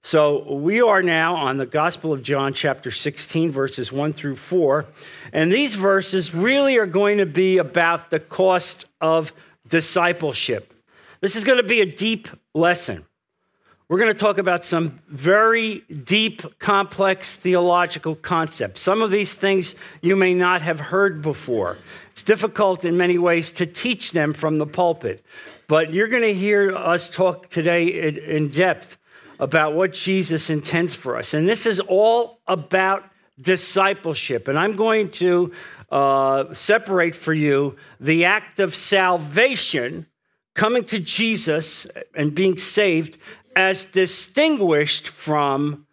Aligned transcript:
So 0.00 0.54
we 0.54 0.80
are 0.80 1.02
now 1.02 1.34
on 1.34 1.56
the 1.56 1.66
Gospel 1.66 2.12
of 2.12 2.22
John, 2.22 2.54
chapter 2.54 2.90
16, 2.90 3.50
verses 3.50 3.92
1 3.92 4.12
through 4.12 4.36
4. 4.36 4.86
And 5.32 5.52
these 5.52 5.74
verses 5.74 6.34
really 6.34 6.78
are 6.78 6.86
going 6.86 7.18
to 7.18 7.26
be 7.26 7.58
about 7.58 8.10
the 8.10 8.20
cost 8.20 8.86
of 9.00 9.32
discipleship. 9.68 10.72
This 11.20 11.34
is 11.34 11.44
going 11.44 11.60
to 11.60 11.66
be 11.66 11.80
a 11.80 11.86
deep 11.86 12.28
lesson. 12.54 13.04
We're 13.88 13.98
going 13.98 14.12
to 14.12 14.18
talk 14.18 14.38
about 14.38 14.64
some 14.64 15.00
very 15.08 15.78
deep, 15.78 16.42
complex 16.58 17.36
theological 17.36 18.14
concepts. 18.14 18.82
Some 18.82 19.00
of 19.00 19.10
these 19.10 19.34
things 19.34 19.74
you 20.02 20.14
may 20.14 20.34
not 20.34 20.60
have 20.60 20.78
heard 20.78 21.22
before. 21.22 21.78
It's 22.12 22.22
difficult 22.22 22.84
in 22.84 22.98
many 22.98 23.16
ways 23.16 23.50
to 23.52 23.66
teach 23.66 24.12
them 24.12 24.34
from 24.34 24.58
the 24.58 24.66
pulpit, 24.66 25.24
but 25.68 25.92
you're 25.92 26.08
going 26.08 26.22
to 26.22 26.34
hear 26.34 26.74
us 26.76 27.08
talk 27.08 27.48
today 27.48 27.86
in 27.86 28.48
depth 28.48 28.97
about 29.38 29.74
what 29.74 29.92
Jesus 29.92 30.50
intends 30.50 30.94
for 30.94 31.16
us. 31.16 31.34
And 31.34 31.48
this 31.48 31.66
is 31.66 31.80
all 31.80 32.40
about 32.46 33.04
discipleship. 33.40 34.48
And 34.48 34.58
I'm 34.58 34.76
going 34.76 35.10
to 35.10 35.52
uh, 35.90 36.52
separate 36.52 37.14
for 37.14 37.32
you 37.32 37.76
the 38.00 38.24
act 38.24 38.60
of 38.60 38.74
salvation, 38.74 40.06
coming 40.54 40.84
to 40.84 40.98
Jesus 40.98 41.86
and 42.14 42.34
being 42.34 42.58
saved, 42.58 43.18
as 43.54 43.86
distinguished 43.86 45.08
from 45.08 45.86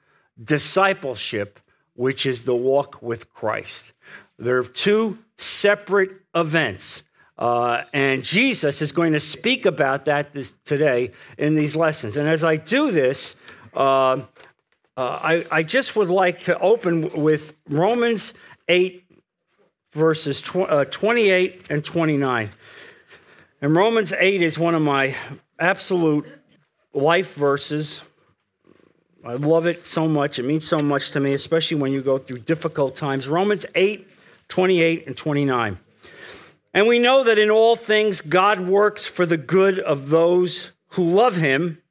discipleship, 0.44 1.60
which 1.94 2.26
is 2.26 2.44
the 2.44 2.56
walk 2.56 3.02
with 3.02 3.34
Christ. 3.34 3.94
There 4.38 4.58
are 4.58 4.64
two 4.64 5.20
separate 5.38 6.12
events. 6.34 7.04
Uh, 7.38 7.84
and 7.94 8.24
Jesus 8.24 8.82
is 8.82 8.92
going 8.92 9.14
to 9.14 9.20
speak 9.20 9.66
about 9.66 10.06
that 10.06 10.34
this, 10.34 10.54
today 10.64 11.12
in 11.38 11.56
these 11.56 11.76
lessons. 11.76 12.16
And 12.16 12.30
as 12.30 12.44
I 12.44 12.56
do 12.56 12.92
this, 12.92 13.36
uh, 13.74 13.80
uh, 13.80 14.22
I, 14.98 15.46
I, 15.52 15.64
just 15.64 15.98
would 15.98 16.10
like 16.10 16.44
to 16.44 16.58
open 16.60 17.10
with 17.10 17.54
Romans 17.68 18.34
8, 18.70 19.04
verses 19.92 20.42
tw- 20.42 20.56
uh, 20.70 20.86
28 20.86 21.66
and 21.70 21.84
29. 21.84 22.50
And 23.62 23.76
Romans 23.76 24.14
8 24.14 24.42
is 24.42 24.58
one 24.58 24.74
of 24.74 24.82
my 24.82 25.14
absolute 25.60 26.26
life 26.94 27.34
verses. 27.34 28.04
I 29.26 29.34
love 29.34 29.66
it 29.66 29.86
so 29.86 30.08
much. 30.08 30.40
It 30.40 30.44
means 30.44 30.66
so 30.66 30.80
much 30.80 31.12
to 31.12 31.20
me, 31.20 31.34
especially 31.34 31.78
when 31.78 31.92
you 31.92 32.02
go 32.02 32.18
through 32.18 32.40
difficult 32.40 32.96
times. 32.96 33.28
Romans 33.28 33.66
8, 33.76 34.08
28 34.48 35.08
and 35.08 35.18
29. 35.18 35.80
And 36.76 36.88
we 36.88 37.00
know 37.00 37.24
that 37.24 37.40
in 37.40 37.50
all 37.50 37.78
things 37.78 38.20
God 38.20 38.60
works 38.60 39.06
for 39.06 39.26
the 39.26 39.38
good 39.38 39.80
of 39.80 40.10
those 40.10 40.74
who 40.90 41.10
love 41.10 41.38
him, 41.38 41.82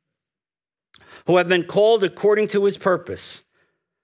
who 1.27 1.39
have 1.39 1.49
been 1.49 1.65
called 1.65 2.05
according 2.05 2.49
to 2.49 2.67
his 2.67 2.77
purpose. 2.77 3.45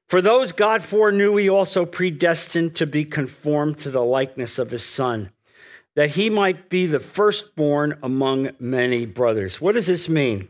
For 0.08 0.22
those 0.22 0.52
God 0.52 0.82
foreknew, 0.82 1.36
he 1.36 1.50
also 1.50 1.84
predestined 1.84 2.74
to 2.76 2.86
be 2.86 3.04
conformed 3.04 3.76
to 3.78 3.90
the 3.90 4.02
likeness 4.02 4.58
of 4.58 4.70
his 4.70 4.82
son, 4.82 5.32
that 5.96 6.12
he 6.12 6.30
might 6.30 6.70
be 6.70 6.86
the 6.86 6.98
firstborn 6.98 7.98
among 8.02 8.52
many 8.58 9.04
brothers. 9.04 9.60
What 9.60 9.74
does 9.74 9.86
this 9.86 10.08
mean? 10.08 10.48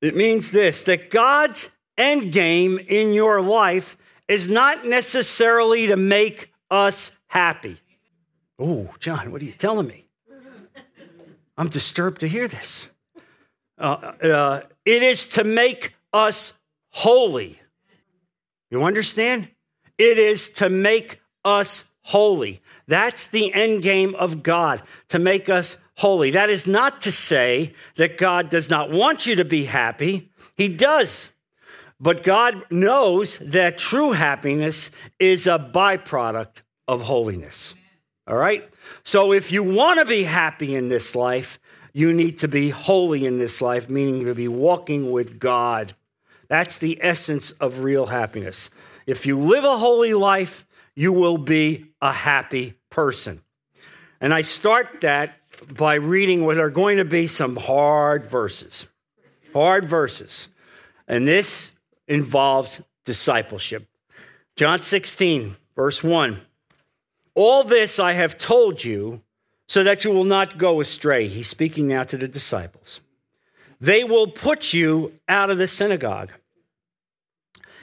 It 0.00 0.16
means 0.16 0.50
this 0.50 0.82
that 0.82 1.08
God's 1.08 1.70
end 1.96 2.32
game 2.32 2.80
in 2.88 3.14
your 3.14 3.40
life 3.40 3.96
is 4.26 4.50
not 4.50 4.84
necessarily 4.84 5.86
to 5.86 5.96
make 5.96 6.52
us 6.68 7.16
happy. 7.28 7.81
Oh, 8.62 8.94
John, 9.00 9.32
what 9.32 9.42
are 9.42 9.44
you 9.44 9.50
telling 9.50 9.88
me? 9.88 10.06
I'm 11.58 11.68
disturbed 11.68 12.20
to 12.20 12.28
hear 12.28 12.46
this. 12.46 12.88
Uh, 13.76 14.12
uh, 14.22 14.60
it 14.84 15.02
is 15.02 15.26
to 15.26 15.42
make 15.42 15.94
us 16.12 16.52
holy. 16.90 17.60
You 18.70 18.84
understand? 18.84 19.48
It 19.98 20.16
is 20.16 20.48
to 20.50 20.70
make 20.70 21.20
us 21.44 21.90
holy. 22.02 22.62
That's 22.86 23.26
the 23.26 23.52
end 23.52 23.82
game 23.82 24.14
of 24.14 24.44
God, 24.44 24.80
to 25.08 25.18
make 25.18 25.48
us 25.48 25.78
holy. 25.96 26.30
That 26.30 26.48
is 26.48 26.64
not 26.64 27.00
to 27.00 27.10
say 27.10 27.74
that 27.96 28.16
God 28.16 28.48
does 28.48 28.70
not 28.70 28.90
want 28.90 29.26
you 29.26 29.34
to 29.36 29.44
be 29.44 29.64
happy. 29.64 30.30
He 30.54 30.68
does. 30.68 31.30
But 31.98 32.22
God 32.22 32.62
knows 32.70 33.38
that 33.38 33.78
true 33.78 34.12
happiness 34.12 34.90
is 35.18 35.48
a 35.48 35.58
byproduct 35.58 36.62
of 36.86 37.02
holiness. 37.02 37.74
All 38.26 38.36
right? 38.36 38.68
So 39.02 39.32
if 39.32 39.52
you 39.52 39.62
want 39.62 39.98
to 39.98 40.06
be 40.06 40.22
happy 40.22 40.74
in 40.74 40.88
this 40.88 41.16
life, 41.16 41.58
you 41.92 42.12
need 42.12 42.38
to 42.38 42.48
be 42.48 42.70
holy 42.70 43.26
in 43.26 43.38
this 43.38 43.60
life, 43.60 43.90
meaning 43.90 44.24
to 44.26 44.34
be 44.34 44.48
walking 44.48 45.10
with 45.10 45.38
God. 45.38 45.94
That's 46.48 46.78
the 46.78 46.98
essence 47.02 47.50
of 47.52 47.80
real 47.80 48.06
happiness. 48.06 48.70
If 49.06 49.26
you 49.26 49.38
live 49.38 49.64
a 49.64 49.76
holy 49.76 50.14
life, 50.14 50.66
you 50.94 51.12
will 51.12 51.38
be 51.38 51.92
a 52.00 52.12
happy 52.12 52.74
person. 52.90 53.40
And 54.20 54.32
I 54.32 54.42
start 54.42 55.00
that 55.00 55.38
by 55.68 55.94
reading 55.94 56.44
what 56.44 56.58
are 56.58 56.70
going 56.70 56.98
to 56.98 57.04
be 57.04 57.26
some 57.26 57.56
hard 57.56 58.26
verses. 58.26 58.88
Hard 59.52 59.84
verses. 59.84 60.48
And 61.08 61.26
this 61.26 61.72
involves 62.06 62.82
discipleship. 63.04 63.86
John 64.56 64.80
16, 64.80 65.56
verse 65.74 66.04
1. 66.04 66.40
All 67.34 67.64
this 67.64 67.98
I 67.98 68.12
have 68.12 68.36
told 68.36 68.84
you 68.84 69.22
so 69.66 69.82
that 69.84 70.04
you 70.04 70.10
will 70.10 70.24
not 70.24 70.58
go 70.58 70.80
astray. 70.80 71.28
He's 71.28 71.48
speaking 71.48 71.88
now 71.88 72.04
to 72.04 72.16
the 72.16 72.28
disciples. 72.28 73.00
They 73.80 74.04
will 74.04 74.26
put 74.26 74.72
you 74.72 75.14
out 75.28 75.50
of 75.50 75.58
the 75.58 75.66
synagogue. 75.66 76.30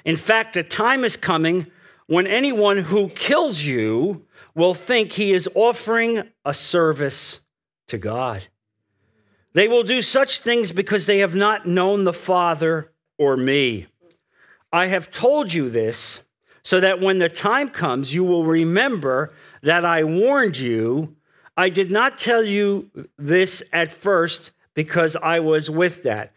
In 0.05 0.17
fact, 0.17 0.55
a 0.55 0.63
time 0.63 1.03
is 1.03 1.17
coming 1.17 1.67
when 2.07 2.25
anyone 2.25 2.77
who 2.77 3.09
kills 3.09 3.63
you 3.63 4.25
will 4.55 4.73
think 4.73 5.13
he 5.13 5.33
is 5.33 5.49
offering 5.55 6.23
a 6.45 6.53
service 6.53 7.41
to 7.87 7.97
God. 7.97 8.47
They 9.53 9.67
will 9.67 9.83
do 9.83 10.01
such 10.01 10.39
things 10.39 10.71
because 10.71 11.05
they 11.05 11.19
have 11.19 11.35
not 11.35 11.67
known 11.67 12.03
the 12.03 12.13
Father 12.13 12.91
or 13.17 13.35
me. 13.35 13.87
I 14.71 14.87
have 14.87 15.09
told 15.09 15.53
you 15.53 15.69
this 15.69 16.23
so 16.69 16.79
that 16.79 17.01
when 17.01 17.17
the 17.17 17.29
time 17.29 17.67
comes, 17.67 18.13
you 18.13 18.23
will 18.23 18.45
remember 18.45 19.33
that 19.63 19.83
I 19.83 20.03
warned 20.03 20.55
you. 20.55 21.15
I 21.57 21.69
did 21.69 21.91
not 21.91 22.19
tell 22.19 22.43
you 22.43 22.91
this 23.17 23.63
at 23.73 23.91
first 23.91 24.51
because 24.75 25.15
I 25.15 25.39
was 25.39 25.67
with 25.67 26.03
that 26.03 26.31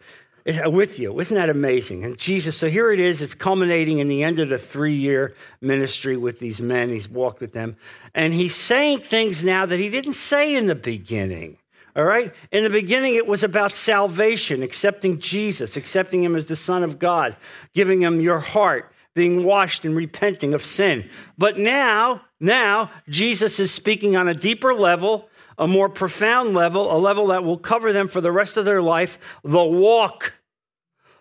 with 0.65 0.97
you. 0.97 1.19
Isn't 1.19 1.37
that 1.37 1.49
amazing? 1.49 2.03
And 2.03 2.17
Jesus, 2.17 2.57
so 2.57 2.67
here 2.67 2.91
it 2.91 2.99
is. 2.99 3.21
It's 3.21 3.35
culminating 3.35 3.99
in 3.99 4.07
the 4.07 4.23
end 4.23 4.39
of 4.39 4.49
the 4.49 4.57
three 4.57 4.95
year 4.95 5.35
ministry 5.61 6.17
with 6.17 6.39
these 6.39 6.59
men. 6.59 6.89
He's 6.89 7.07
walked 7.07 7.39
with 7.39 7.53
them. 7.53 7.77
And 8.15 8.33
he's 8.33 8.55
saying 8.55 9.01
things 9.01 9.45
now 9.45 9.67
that 9.67 9.79
he 9.79 9.87
didn't 9.87 10.13
say 10.13 10.55
in 10.55 10.65
the 10.65 10.73
beginning. 10.73 11.59
All 11.95 12.05
right? 12.05 12.33
In 12.51 12.63
the 12.63 12.71
beginning, 12.71 13.13
it 13.13 13.27
was 13.27 13.43
about 13.43 13.75
salvation, 13.75 14.63
accepting 14.63 15.19
Jesus, 15.19 15.77
accepting 15.77 16.23
him 16.23 16.35
as 16.35 16.47
the 16.47 16.55
Son 16.55 16.81
of 16.81 16.97
God, 16.97 17.35
giving 17.75 18.01
him 18.01 18.19
your 18.19 18.39
heart, 18.39 18.92
being 19.13 19.43
washed 19.43 19.85
and 19.85 19.95
repenting 19.95 20.53
of 20.53 20.65
sin. 20.65 21.09
But 21.37 21.57
now, 21.57 22.21
now, 22.39 22.91
Jesus 23.07 23.59
is 23.59 23.71
speaking 23.71 24.15
on 24.15 24.27
a 24.27 24.33
deeper 24.33 24.73
level, 24.73 25.29
a 25.57 25.67
more 25.67 25.89
profound 25.89 26.53
level, 26.53 26.95
a 26.95 26.97
level 26.97 27.27
that 27.27 27.43
will 27.43 27.57
cover 27.57 27.93
them 27.93 28.07
for 28.07 28.21
the 28.21 28.31
rest 28.31 28.57
of 28.57 28.65
their 28.65 28.81
life 28.81 29.19
the 29.43 29.63
walk. 29.63 30.33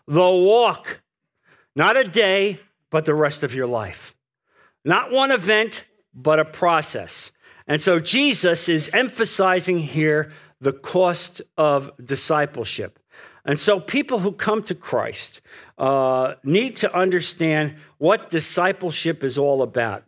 The 0.07 0.21
walk. 0.21 1.03
Not 1.77 1.97
a 1.97 2.05
day, 2.05 2.61
but 2.91 3.05
the 3.05 3.15
rest 3.15 3.43
of 3.43 3.55
your 3.55 3.67
life. 3.67 4.15
Not 4.85 5.11
one 5.11 5.31
event, 5.31 5.87
but 6.15 6.39
a 6.39 6.45
process. 6.45 7.31
And 7.67 7.81
so 7.81 7.99
Jesus 7.99 8.69
is 8.69 8.91
emphasizing 8.93 9.79
here 9.79 10.33
the 10.61 10.73
cost 10.73 11.41
of 11.57 11.91
discipleship. 12.03 12.99
And 13.45 13.59
so 13.59 13.81
people 13.81 14.21
who 14.21 14.33
come 14.33 14.63
to 14.65 14.75
Christ 14.75 15.41
uh, 15.83 16.37
need 16.45 16.77
to 16.77 16.97
understand 16.97 17.75
what 17.99 18.31
discipleship 18.31 19.25
is 19.25 19.37
all 19.37 19.63
about. 19.63 20.05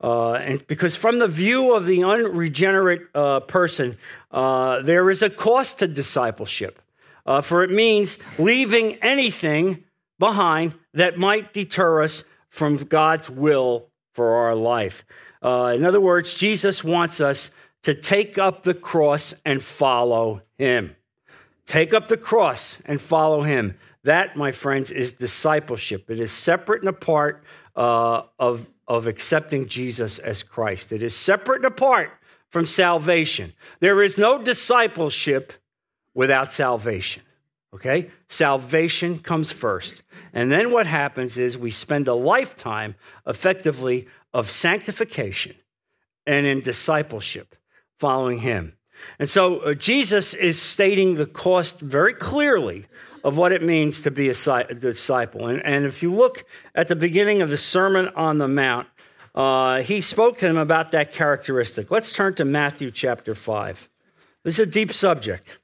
Uh, 0.00 0.34
and 0.34 0.64
because 0.68 0.94
from 0.94 1.18
the 1.18 1.26
view 1.26 1.74
of 1.74 1.84
the 1.84 2.04
unregenerate 2.04 3.02
uh, 3.12 3.40
person, 3.40 3.98
uh, 4.30 4.80
there 4.82 5.10
is 5.10 5.22
a 5.22 5.30
cost 5.30 5.80
to 5.80 5.88
discipleship, 5.88 6.80
uh, 7.26 7.40
for 7.40 7.64
it 7.64 7.72
means 7.72 8.18
leaving 8.38 8.94
anything 9.02 9.82
behind 10.20 10.74
that 10.94 11.18
might 11.18 11.52
deter 11.52 12.02
us 12.02 12.22
from 12.48 12.76
God's 12.76 13.28
will 13.28 13.88
for 14.12 14.36
our 14.36 14.54
life. 14.54 15.04
In 15.42 15.84
other 15.84 16.00
words, 16.00 16.34
Jesus 16.34 16.82
wants 16.84 17.20
us 17.20 17.50
to 17.82 17.94
take 17.94 18.38
up 18.38 18.62
the 18.62 18.74
cross 18.74 19.34
and 19.44 19.62
follow 19.62 20.42
him. 20.56 20.96
Take 21.66 21.92
up 21.92 22.08
the 22.08 22.16
cross 22.16 22.80
and 22.84 23.00
follow 23.00 23.42
him. 23.42 23.76
That, 24.06 24.36
my 24.36 24.52
friends, 24.52 24.90
is 24.90 25.12
discipleship. 25.12 26.10
It 26.10 26.18
is 26.18 26.32
separate 26.32 26.82
and 26.82 26.88
apart 26.88 27.44
uh, 27.76 28.22
of 28.38 28.66
of 28.88 29.06
accepting 29.06 29.66
Jesus 29.66 30.18
as 30.18 30.42
Christ. 30.42 30.92
It 30.92 31.02
is 31.02 31.14
separate 31.14 31.56
and 31.56 31.66
apart 31.66 32.12
from 32.50 32.66
salvation. 32.66 33.52
There 33.80 34.02
is 34.02 34.16
no 34.16 34.42
discipleship 34.42 35.52
without 36.14 36.52
salvation. 36.52 37.22
Okay? 37.74 38.10
Salvation 38.28 39.18
comes 39.18 39.50
first. 39.52 40.02
And 40.32 40.52
then 40.52 40.70
what 40.70 40.86
happens 40.86 41.36
is 41.36 41.58
we 41.58 41.70
spend 41.70 42.08
a 42.08 42.14
lifetime 42.14 42.94
effectively 43.26 44.06
of 44.32 44.48
sanctification 44.48 45.56
and 46.26 46.46
in 46.46 46.60
discipleship 46.60 47.56
following 47.98 48.38
him. 48.38 48.76
And 49.18 49.28
so 49.28 49.60
uh, 49.60 49.74
Jesus 49.74 50.34
is 50.34 50.60
stating 50.60 51.16
the 51.16 51.26
cost 51.26 51.80
very 51.80 52.14
clearly 52.14 52.86
of 53.26 53.36
what 53.36 53.50
it 53.50 53.60
means 53.60 54.02
to 54.02 54.10
be 54.12 54.28
a, 54.28 54.74
disciple. 54.74 55.48
And, 55.48 55.60
and, 55.66 55.84
if 55.84 56.00
you 56.00 56.14
look 56.14 56.44
at 56.76 56.86
the 56.86 56.94
beginning 56.94 57.42
of 57.42 57.50
the 57.50 57.56
Sermon 57.56 58.06
on 58.14 58.38
the 58.38 58.46
Mount, 58.46 58.86
uh, 59.34 59.82
he 59.82 60.00
spoke 60.00 60.38
to 60.38 60.46
them 60.46 60.56
about 60.56 60.92
that 60.92 61.12
characteristic. 61.12 61.90
Let's 61.90 62.12
turn 62.12 62.34
to 62.34 62.44
Matthew 62.44 62.92
chapter 62.92 63.34
5. 63.34 63.88
This 64.44 64.60
is 64.60 64.68
a 64.68 64.70
deep 64.70 64.92
subject. 64.92 65.58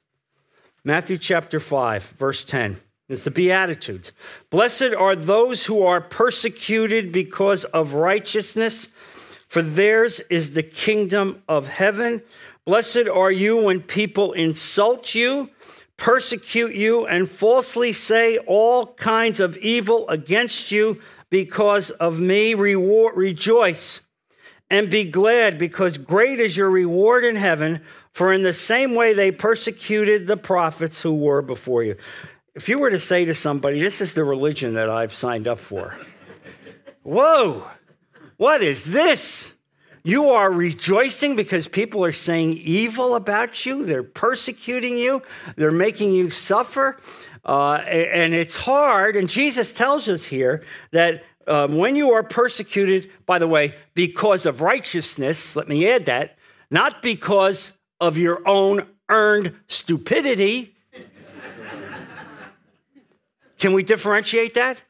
Matthew 0.83 1.17
chapter 1.17 1.61
5, 1.61 2.15
verse 2.19 2.43
10. 2.43 2.81
It's 3.09 3.23
the 3.23 3.31
Beatitudes. 3.31 4.11
Blessed 4.51 4.93
are 4.99 5.15
those 5.15 5.67
who 5.67 5.85
are 5.85 6.01
persecuted 6.01 7.13
because 7.13 7.65
of 7.67 7.95
righteousness, 7.95 8.89
for 9.47 9.63
theirs 9.63 10.19
is 10.19 10.55
the 10.55 10.65
kingdom 10.65 11.41
of 11.49 11.69
heaven. 11.69 12.23
Blessed 12.65 13.07
are 13.07 13.31
you 13.31 13.63
when 13.63 13.83
people 13.83 14.33
insult 14.33 15.15
you, 15.15 15.51
persecute 16.03 16.75
you, 16.75 17.07
and 17.07 17.31
falsely 17.31 17.93
say 17.93 18.37
all 18.39 18.87
kinds 18.95 19.39
of 19.39 19.57
evil 19.59 20.09
against 20.09 20.73
you 20.73 21.01
because 21.31 21.91
of 21.91 22.19
me. 22.19 22.55
Reward, 22.55 23.17
rejoice 23.17 24.01
and 24.69 24.91
be 24.91 25.05
glad, 25.05 25.61
because 25.61 25.99
great 25.99 26.41
is 26.41 26.57
your 26.57 26.69
reward 26.69 27.25
in 27.25 27.37
heaven. 27.37 27.83
For 28.11 28.33
in 28.33 28.43
the 28.43 28.53
same 28.53 28.97
way 28.97 29.15
they 29.15 29.31
persecuted 29.31 30.27
the 30.27 30.37
prophets 30.37 31.01
who 31.01 31.15
were 31.15 31.41
before 31.41 31.85
you. 31.85 31.95
If 32.57 32.69
you 32.69 32.81
were 32.81 32.91
to 32.91 32.99
say 32.99 33.25
to 33.27 33.35
somebody, 33.35 33.81
This 33.81 34.01
is 34.01 34.15
the 34.15 34.25
religion 34.25 34.75
that 34.75 34.91
I've 34.91 35.15
signed 35.15 35.47
up 35.47 35.61
for, 35.61 35.97
whoa, 37.05 37.65
what 38.39 38.61
is 38.61 38.87
this? 38.87 39.52
You 40.05 40.31
are 40.31 40.51
rejoicing 40.51 41.37
because 41.37 41.69
people 41.69 42.05
are 42.05 42.13
saying 42.13 42.55
evil 42.55 43.15
about 43.15 43.65
you. 43.65 43.87
They're 43.87 44.03
persecuting 44.03 44.97
you. 44.97 45.23
They're 45.57 45.71
making 45.71 46.13
you 46.13 46.29
suffer. 46.29 46.99
Uh, 47.45 47.75
and 47.75 48.35
it's 48.35 48.57
hard. 48.57 49.15
And 49.15 49.29
Jesus 49.29 49.73
tells 49.73 50.09
us 50.09 50.25
here 50.25 50.65
that 50.91 51.23
um, 51.47 51.77
when 51.77 51.95
you 51.95 52.11
are 52.11 52.25
persecuted, 52.25 53.11
by 53.27 53.39
the 53.39 53.47
way, 53.47 53.75
because 53.95 54.45
of 54.45 54.61
righteousness, 54.61 55.55
let 55.55 55.69
me 55.69 55.89
add 55.89 56.07
that, 56.07 56.37
not 56.71 57.01
because 57.01 57.73
of 58.01 58.19
your 58.19 58.47
own 58.47 58.87
earned 59.09 59.55
stupidity. 59.69 60.75
Can 63.59 63.73
we 63.73 63.85
differentiate 63.85 64.55
that? 64.55 64.81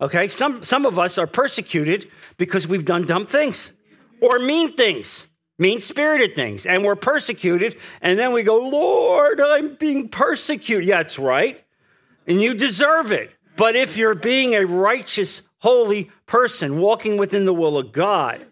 Okay, 0.00 0.28
some, 0.28 0.62
some 0.62 0.86
of 0.86 0.98
us 0.98 1.18
are 1.18 1.26
persecuted 1.26 2.08
because 2.36 2.68
we've 2.68 2.84
done 2.84 3.06
dumb 3.06 3.26
things 3.26 3.72
or 4.20 4.38
mean 4.38 4.72
things, 4.72 5.26
mean 5.58 5.80
spirited 5.80 6.34
things, 6.34 6.66
and 6.66 6.84
we're 6.84 6.96
persecuted, 6.96 7.76
and 8.00 8.18
then 8.18 8.32
we 8.32 8.42
go, 8.42 8.68
Lord, 8.68 9.40
I'm 9.40 9.74
being 9.74 10.08
persecuted. 10.08 10.88
Yeah, 10.88 10.98
that's 10.98 11.18
right. 11.18 11.62
And 12.26 12.40
you 12.40 12.54
deserve 12.54 13.12
it. 13.12 13.32
But 13.56 13.74
if 13.74 13.96
you're 13.96 14.14
being 14.14 14.54
a 14.54 14.66
righteous, 14.66 15.48
holy 15.60 16.10
person, 16.26 16.78
walking 16.78 17.16
within 17.16 17.46
the 17.46 17.54
will 17.54 17.78
of 17.78 17.92
God, 17.92 18.44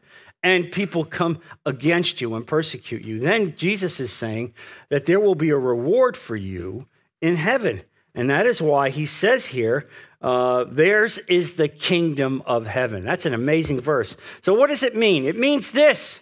and 0.43 0.71
people 0.71 1.05
come 1.05 1.41
against 1.65 2.21
you 2.21 2.35
and 2.35 2.47
persecute 2.47 3.03
you, 3.03 3.19
then 3.19 3.57
Jesus 3.57 3.99
is 3.99 4.13
saying 4.13 4.53
that 4.91 5.07
there 5.07 5.19
will 5.19 5.35
be 5.35 5.49
a 5.49 5.57
reward 5.57 6.17
for 6.17 6.37
you 6.37 6.87
in 7.23 7.37
heaven. 7.37 7.83
And 8.15 8.29
that 8.29 8.47
is 8.47 8.61
why 8.61 8.91
he 8.91 9.07
says 9.07 9.47
here, 9.47 9.89
uh, 10.25 10.65
theirs 10.65 11.19
is 11.19 11.53
the 11.53 11.69
kingdom 11.69 12.43
of 12.47 12.67
heaven. 12.67 13.05
That's 13.05 13.27
an 13.27 13.35
amazing 13.35 13.83
verse. 13.83 14.17
So, 14.41 14.55
what 14.55 14.71
does 14.71 14.83
it 14.83 14.97
mean? 14.97 15.27
It 15.27 15.39
means 15.39 15.73
this 15.73 16.21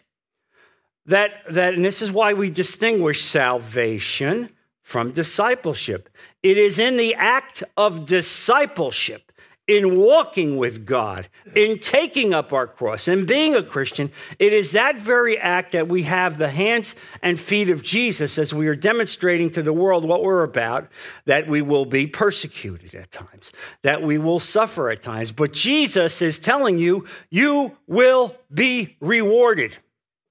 that, 1.06 1.30
that 1.48 1.74
and 1.74 1.84
this 1.84 2.02
is 2.02 2.10
why 2.10 2.32
we 2.32 2.50
distinguish 2.50 3.22
salvation 3.22 4.50
from 4.82 5.12
discipleship. 5.12 6.08
It 6.42 6.58
is 6.58 6.80
in 6.80 6.96
the 6.96 7.14
act 7.14 7.62
of 7.76 8.04
discipleship 8.04 9.30
in 9.68 9.96
walking 9.96 10.56
with 10.56 10.84
God, 10.84 11.28
in 11.54 11.78
taking 11.78 12.34
up 12.34 12.52
our 12.52 12.66
cross, 12.66 13.06
and 13.06 13.28
being 13.28 13.54
a 13.54 13.62
Christian, 13.62 14.10
it 14.38 14.52
is 14.52 14.72
that 14.72 14.96
very 14.96 15.38
act 15.38 15.72
that 15.72 15.86
we 15.86 16.02
have 16.02 16.36
the 16.36 16.48
hands 16.48 16.96
and 17.22 17.38
feet 17.38 17.70
of 17.70 17.82
Jesus 17.82 18.38
as 18.38 18.52
we 18.52 18.66
are 18.66 18.74
demonstrating 18.74 19.50
to 19.50 19.62
the 19.62 19.72
world 19.72 20.04
what 20.04 20.22
we're 20.22 20.42
about, 20.42 20.88
that 21.26 21.46
we 21.46 21.62
will 21.62 21.86
be 21.86 22.08
persecuted 22.08 22.92
at 22.94 23.12
times, 23.12 23.52
that 23.82 24.02
we 24.02 24.18
will 24.18 24.40
suffer 24.40 24.90
at 24.90 25.00
times. 25.00 25.30
But 25.30 25.52
Jesus 25.52 26.20
is 26.20 26.40
telling 26.40 26.78
you, 26.78 27.06
you 27.30 27.76
will 27.86 28.36
be 28.52 28.96
rewarded. 29.00 29.78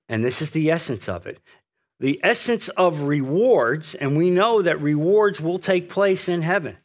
And 0.10 0.26
this 0.26 0.42
is 0.42 0.52
the 0.52 0.70
essence 0.70 1.08
of 1.08 1.26
it. 1.26 1.40
The 2.02 2.20
essence 2.22 2.68
of 2.70 3.04
rewards, 3.04 3.96
and 3.96 4.18
we 4.18 4.30
know 4.30 4.62
that 4.62 4.82
rewards 4.82 5.40
will 5.40 5.60
take 5.60 5.90
place 5.90 6.28
in 6.28 6.42
heaven. 6.42 6.78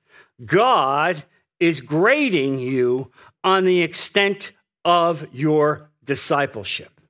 God 0.45 1.25
is 1.61 1.81
grading 1.81 2.59
you 2.59 3.11
on 3.43 3.65
the 3.65 3.83
extent 3.83 4.53
of 4.85 5.27
your 5.33 5.91
discipleship. 6.05 7.01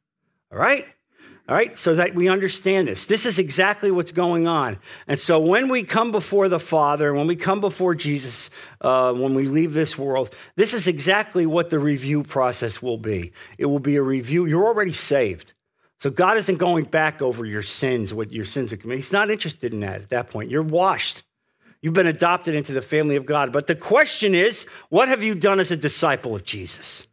All 0.52 0.58
right? 0.58 0.86
All 1.48 1.54
right, 1.54 1.78
so 1.78 1.94
that 1.94 2.16
we 2.16 2.28
understand 2.28 2.88
this. 2.88 3.06
This 3.06 3.24
is 3.24 3.38
exactly 3.38 3.92
what's 3.92 4.10
going 4.10 4.48
on. 4.48 4.78
And 5.06 5.16
so 5.16 5.38
when 5.38 5.68
we 5.68 5.84
come 5.84 6.10
before 6.10 6.48
the 6.48 6.58
Father, 6.58 7.14
when 7.14 7.28
we 7.28 7.36
come 7.36 7.60
before 7.60 7.94
Jesus, 7.94 8.50
uh, 8.80 9.12
when 9.12 9.34
we 9.34 9.46
leave 9.46 9.72
this 9.72 9.96
world, 9.96 10.34
this 10.56 10.74
is 10.74 10.88
exactly 10.88 11.46
what 11.46 11.70
the 11.70 11.78
review 11.78 12.24
process 12.24 12.82
will 12.82 12.98
be. 12.98 13.32
It 13.58 13.66
will 13.66 13.78
be 13.78 13.94
a 13.94 14.02
review. 14.02 14.46
You're 14.46 14.66
already 14.66 14.92
saved. 14.92 15.52
So 16.00 16.10
God 16.10 16.36
isn't 16.36 16.58
going 16.58 16.84
back 16.86 17.22
over 17.22 17.44
your 17.44 17.62
sins, 17.62 18.12
what 18.12 18.32
your 18.32 18.44
sins 18.44 18.72
have 18.72 18.80
committed. 18.80 18.98
He's 18.98 19.12
not 19.12 19.30
interested 19.30 19.72
in 19.72 19.80
that 19.80 20.02
at 20.02 20.10
that 20.10 20.30
point. 20.30 20.50
You're 20.50 20.62
washed. 20.62 21.22
You've 21.86 21.94
been 21.94 22.08
adopted 22.08 22.56
into 22.56 22.72
the 22.72 22.82
family 22.82 23.14
of 23.14 23.26
God. 23.26 23.52
But 23.52 23.68
the 23.68 23.76
question 23.76 24.34
is, 24.34 24.66
what 24.88 25.06
have 25.06 25.22
you 25.22 25.36
done 25.36 25.60
as 25.60 25.70
a 25.70 25.76
disciple 25.76 26.34
of 26.34 26.42
Jesus? 26.42 27.06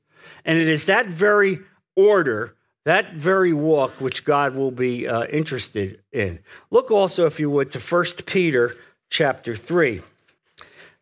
And 0.45 0.57
it 0.57 0.67
is 0.67 0.87
that 0.87 1.05
very 1.05 1.59
order, 1.95 2.55
that 2.83 3.13
very 3.13 3.53
walk, 3.53 4.01
which 4.01 4.25
God 4.25 4.55
will 4.55 4.71
be 4.71 5.07
uh, 5.07 5.25
interested 5.25 6.01
in. 6.11 6.39
Look 6.71 6.89
also, 6.89 7.27
if 7.27 7.39
you 7.39 7.51
would, 7.51 7.69
to 7.73 7.79
1 7.79 8.03
Peter 8.25 8.75
chapter 9.11 9.55
3. 9.55 10.01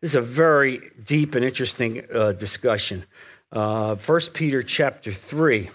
This 0.02 0.10
is 0.10 0.14
a 0.16 0.20
very 0.20 0.90
deep 1.02 1.34
and 1.34 1.42
interesting 1.42 2.04
uh, 2.12 2.32
discussion. 2.32 3.06
Uh, 3.50 3.94
1 3.94 4.20
Peter 4.34 4.62
chapter 4.62 5.12
3, 5.12 5.70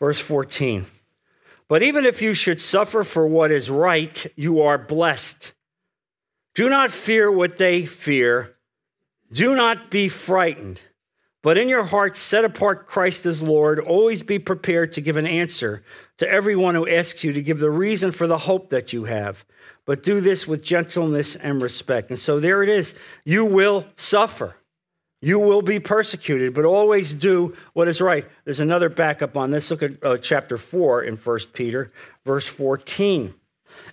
verse 0.00 0.18
14. 0.18 0.86
But 1.68 1.82
even 1.82 2.06
if 2.06 2.22
you 2.22 2.32
should 2.32 2.58
suffer 2.58 3.04
for 3.04 3.26
what 3.26 3.50
is 3.50 3.68
right, 3.68 4.26
you 4.34 4.62
are 4.62 4.78
blessed 4.78 5.52
do 6.58 6.68
not 6.68 6.90
fear 6.90 7.30
what 7.30 7.56
they 7.56 7.86
fear. 7.86 8.56
Do 9.30 9.54
not 9.54 9.92
be 9.92 10.08
frightened. 10.08 10.82
But 11.40 11.56
in 11.56 11.68
your 11.68 11.84
hearts, 11.84 12.18
set 12.18 12.44
apart 12.44 12.88
Christ 12.88 13.26
as 13.26 13.40
Lord. 13.40 13.78
Always 13.78 14.22
be 14.22 14.40
prepared 14.40 14.92
to 14.94 15.00
give 15.00 15.16
an 15.16 15.24
answer 15.24 15.84
to 16.16 16.28
everyone 16.28 16.74
who 16.74 16.88
asks 16.88 17.22
you 17.22 17.32
to 17.32 17.42
give 17.42 17.60
the 17.60 17.70
reason 17.70 18.10
for 18.10 18.26
the 18.26 18.38
hope 18.38 18.70
that 18.70 18.92
you 18.92 19.04
have. 19.04 19.44
But 19.84 20.02
do 20.02 20.20
this 20.20 20.48
with 20.48 20.64
gentleness 20.64 21.36
and 21.36 21.62
respect. 21.62 22.10
And 22.10 22.18
so 22.18 22.40
there 22.40 22.64
it 22.64 22.68
is. 22.68 22.92
You 23.24 23.44
will 23.44 23.86
suffer. 23.94 24.56
You 25.20 25.38
will 25.38 25.62
be 25.62 25.78
persecuted, 25.78 26.54
but 26.54 26.64
always 26.64 27.14
do 27.14 27.54
what 27.72 27.86
is 27.86 28.00
right. 28.00 28.26
There's 28.44 28.58
another 28.58 28.88
backup 28.88 29.36
on 29.36 29.52
this. 29.52 29.70
Look 29.70 29.84
at 29.84 30.04
uh, 30.04 30.18
chapter 30.18 30.58
4 30.58 31.04
in 31.04 31.18
1 31.18 31.38
Peter, 31.52 31.92
verse 32.24 32.48
14. 32.48 33.32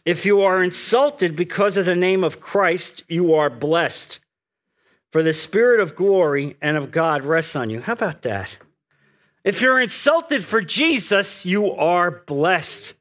If 0.05 0.25
you 0.25 0.41
are 0.41 0.63
insulted 0.63 1.35
because 1.35 1.77
of 1.77 1.85
the 1.85 1.95
name 1.95 2.23
of 2.23 2.39
Christ, 2.39 3.03
you 3.07 3.33
are 3.33 3.49
blessed. 3.49 4.19
For 5.11 5.23
the 5.23 5.33
Spirit 5.33 5.79
of 5.79 5.95
glory 5.95 6.57
and 6.61 6.77
of 6.77 6.91
God 6.91 7.23
rests 7.23 7.55
on 7.55 7.69
you. 7.69 7.81
How 7.81 7.93
about 7.93 8.23
that? 8.23 8.57
If 9.43 9.61
you're 9.61 9.79
insulted 9.79 10.43
for 10.43 10.61
Jesus, 10.61 11.45
you 11.45 11.71
are 11.71 12.23
blessed. 12.25 12.95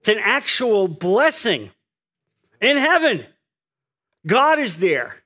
It's 0.00 0.08
an 0.08 0.20
actual 0.20 0.88
blessing 0.88 1.70
in 2.60 2.76
heaven. 2.76 3.26
God 4.26 4.58
is 4.58 4.78
there 4.78 5.16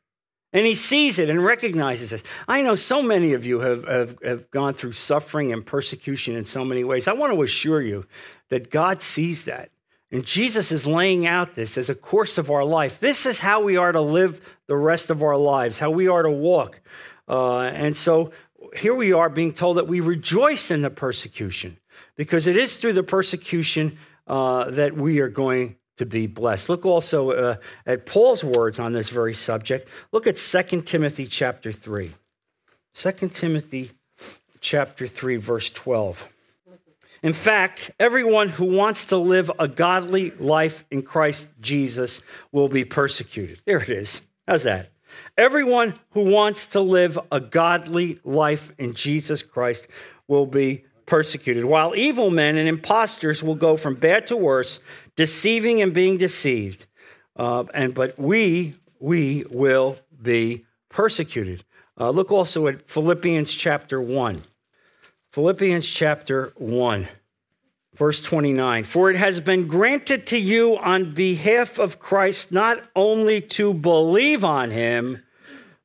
and 0.52 0.64
he 0.64 0.74
sees 0.74 1.18
it 1.18 1.28
and 1.28 1.44
recognizes 1.44 2.12
it. 2.12 2.22
I 2.46 2.62
know 2.62 2.74
so 2.74 3.02
many 3.02 3.34
of 3.34 3.44
you 3.44 3.60
have, 3.60 3.84
have, 3.86 4.18
have, 4.22 4.50
gone 4.50 4.74
through 4.74 4.92
suffering 4.92 5.52
and 5.52 5.64
persecution 5.64 6.36
in 6.36 6.44
so 6.44 6.64
many 6.64 6.84
ways. 6.84 7.06
I 7.06 7.12
want 7.12 7.34
to 7.34 7.42
assure 7.42 7.82
you 7.82 8.06
that 8.48 8.70
God 8.70 9.02
sees 9.02 9.44
that. 9.44 9.70
And 10.10 10.24
Jesus 10.24 10.72
is 10.72 10.86
laying 10.86 11.26
out 11.26 11.54
this 11.54 11.76
as 11.76 11.90
a 11.90 11.94
course 11.94 12.38
of 12.38 12.50
our 12.50 12.64
life. 12.64 12.98
This 12.98 13.26
is 13.26 13.40
how 13.40 13.62
we 13.62 13.76
are 13.76 13.92
to 13.92 14.00
live 14.00 14.40
the 14.66 14.76
rest 14.76 15.10
of 15.10 15.22
our 15.22 15.36
lives, 15.36 15.78
how 15.78 15.90
we 15.90 16.08
are 16.08 16.22
to 16.22 16.30
walk. 16.30 16.80
Uh, 17.28 17.60
and 17.60 17.94
so 17.94 18.32
here 18.76 18.94
we 18.94 19.12
are 19.12 19.28
being 19.28 19.52
told 19.52 19.76
that 19.76 19.86
we 19.86 20.00
rejoice 20.00 20.70
in 20.70 20.82
the 20.82 20.90
persecution 20.90 21.76
because 22.16 22.46
it 22.46 22.56
is 22.56 22.78
through 22.78 22.94
the 22.94 23.02
persecution 23.02 23.98
uh, 24.26 24.70
that 24.70 24.96
we 24.96 25.20
are 25.20 25.28
going 25.28 25.76
to 25.98 26.06
be 26.06 26.26
blessed. 26.26 26.70
Look 26.70 26.86
also 26.86 27.30
uh, 27.32 27.56
at 27.86 28.06
Paul's 28.06 28.42
words 28.42 28.78
on 28.78 28.92
this 28.92 29.10
very 29.10 29.34
subject. 29.34 29.88
Look 30.12 30.26
at 30.26 30.36
2 30.36 30.82
Timothy 30.82 31.26
chapter 31.26 31.70
3. 31.70 32.12
2 32.94 33.12
Timothy 33.28 33.90
chapter 34.60 35.06
3 35.06 35.36
verse 35.36 35.70
12. 35.70 36.28
In 37.22 37.32
fact, 37.32 37.90
everyone 37.98 38.48
who 38.48 38.76
wants 38.76 39.06
to 39.06 39.16
live 39.16 39.50
a 39.58 39.66
godly 39.66 40.30
life 40.32 40.84
in 40.90 41.02
Christ 41.02 41.50
Jesus 41.60 42.22
will 42.52 42.68
be 42.68 42.84
persecuted. 42.84 43.60
There 43.66 43.80
it 43.80 43.88
is. 43.88 44.20
How's 44.46 44.62
that? 44.62 44.92
Everyone 45.36 45.98
who 46.10 46.30
wants 46.30 46.68
to 46.68 46.80
live 46.80 47.18
a 47.30 47.40
godly 47.40 48.18
life 48.24 48.72
in 48.78 48.94
Jesus 48.94 49.42
Christ 49.42 49.88
will 50.26 50.46
be 50.46 50.84
persecuted, 51.06 51.64
while 51.64 51.96
evil 51.96 52.30
men 52.30 52.56
and 52.56 52.68
impostors 52.68 53.42
will 53.42 53.54
go 53.54 53.76
from 53.76 53.94
bad 53.94 54.26
to 54.26 54.36
worse, 54.36 54.80
deceiving 55.16 55.80
and 55.82 55.94
being 55.94 56.18
deceived. 56.18 56.86
Uh, 57.34 57.64
and 57.72 57.94
but 57.94 58.18
we 58.18 58.74
we 59.00 59.44
will 59.50 59.98
be 60.20 60.64
persecuted. 60.88 61.64
Uh, 61.98 62.10
look 62.10 62.30
also 62.30 62.66
at 62.66 62.88
Philippians 62.88 63.54
chapter 63.54 64.00
one. 64.00 64.42
Philippians 65.38 65.88
chapter 65.88 66.52
1, 66.56 67.06
verse 67.94 68.20
29. 68.22 68.82
For 68.82 69.08
it 69.08 69.14
has 69.14 69.38
been 69.38 69.68
granted 69.68 70.26
to 70.26 70.36
you 70.36 70.76
on 70.78 71.14
behalf 71.14 71.78
of 71.78 72.00
Christ 72.00 72.50
not 72.50 72.82
only 72.96 73.40
to 73.42 73.72
believe 73.72 74.42
on 74.42 74.72
him, 74.72 75.22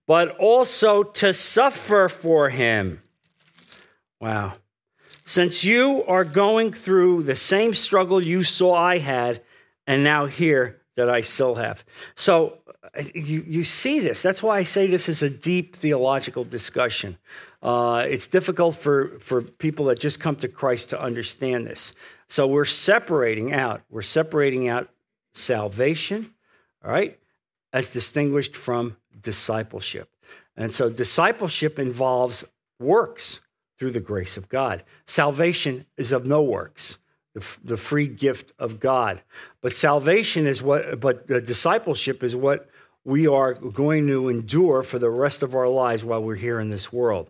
but 0.08 0.36
also 0.40 1.04
to 1.04 1.36
suffer 1.36 2.10
for 2.10 2.50
him. 2.50 3.04
Wow. 4.20 4.54
Since 5.24 5.64
you 5.64 6.04
are 6.08 6.24
going 6.24 6.74
through 6.74 7.22
the 7.22 7.36
same 7.36 7.76
struggle 7.76 8.26
you 8.26 8.42
saw 8.42 8.74
I 8.74 8.98
had, 8.98 9.44
and 9.86 10.04
now 10.04 10.26
hear 10.26 10.82
that 10.96 11.12
I 11.12 11.22
still 11.22 11.54
have. 11.56 11.84
So 12.16 12.58
uh, 12.98 13.04
you, 13.14 13.46
you 13.48 13.64
see 13.64 14.00
this. 14.00 14.24
That's 14.24 14.42
why 14.42 14.58
I 14.58 14.64
say 14.64 14.88
this 14.88 15.08
is 15.08 15.22
a 15.22 15.30
deep 15.30 15.76
theological 15.76 16.44
discussion. 16.44 17.20
Uh, 17.64 18.06
it's 18.10 18.28
difficult 18.28 18.76
for, 18.76 19.18
for 19.20 19.42
people 19.42 19.86
that 19.86 19.98
just 19.98 20.20
come 20.20 20.36
to 20.36 20.50
Christ 20.50 20.90
to 20.90 21.02
understand 21.02 21.66
this. 21.66 21.96
So 22.28 22.46
we're 22.46 22.66
separating 22.66 23.54
out. 23.54 23.82
We're 23.90 24.02
separating 24.02 24.68
out 24.68 24.90
salvation, 25.32 26.34
all 26.84 26.92
right, 26.92 27.18
as 27.72 27.94
distinguished 27.94 28.58
from 28.58 28.98
discipleship. 29.22 30.10
And 30.58 30.74
so 30.74 30.90
discipleship 30.90 31.80
involves 31.80 32.44
works 32.80 33.40
through 33.80 33.92
the 33.92 34.02
grace 34.02 34.36
of 34.36 34.50
God. 34.50 34.84
Salvation 35.06 35.86
is 35.96 36.12
of 36.12 36.26
no 36.26 36.44
works, 36.44 36.98
the, 37.34 37.58
the 37.64 37.78
free 37.78 38.08
gift 38.08 38.52
of 38.60 38.82
God. 38.82 39.22
But 39.62 39.74
salvation 39.74 40.48
is 40.48 40.62
what, 40.62 41.00
but 41.00 41.28
discipleship 41.28 42.24
is 42.24 42.36
what 42.36 42.70
we 43.06 43.26
are 43.26 43.54
going 43.54 44.08
to 44.08 44.30
endure 44.30 44.84
for 44.84 45.00
the 45.00 45.10
rest 45.10 45.44
of 45.44 45.56
our 45.56 45.68
lives 45.68 46.04
while 46.04 46.22
we're 46.22 46.36
here 46.36 46.60
in 46.60 46.70
this 46.70 46.92
world. 46.92 47.30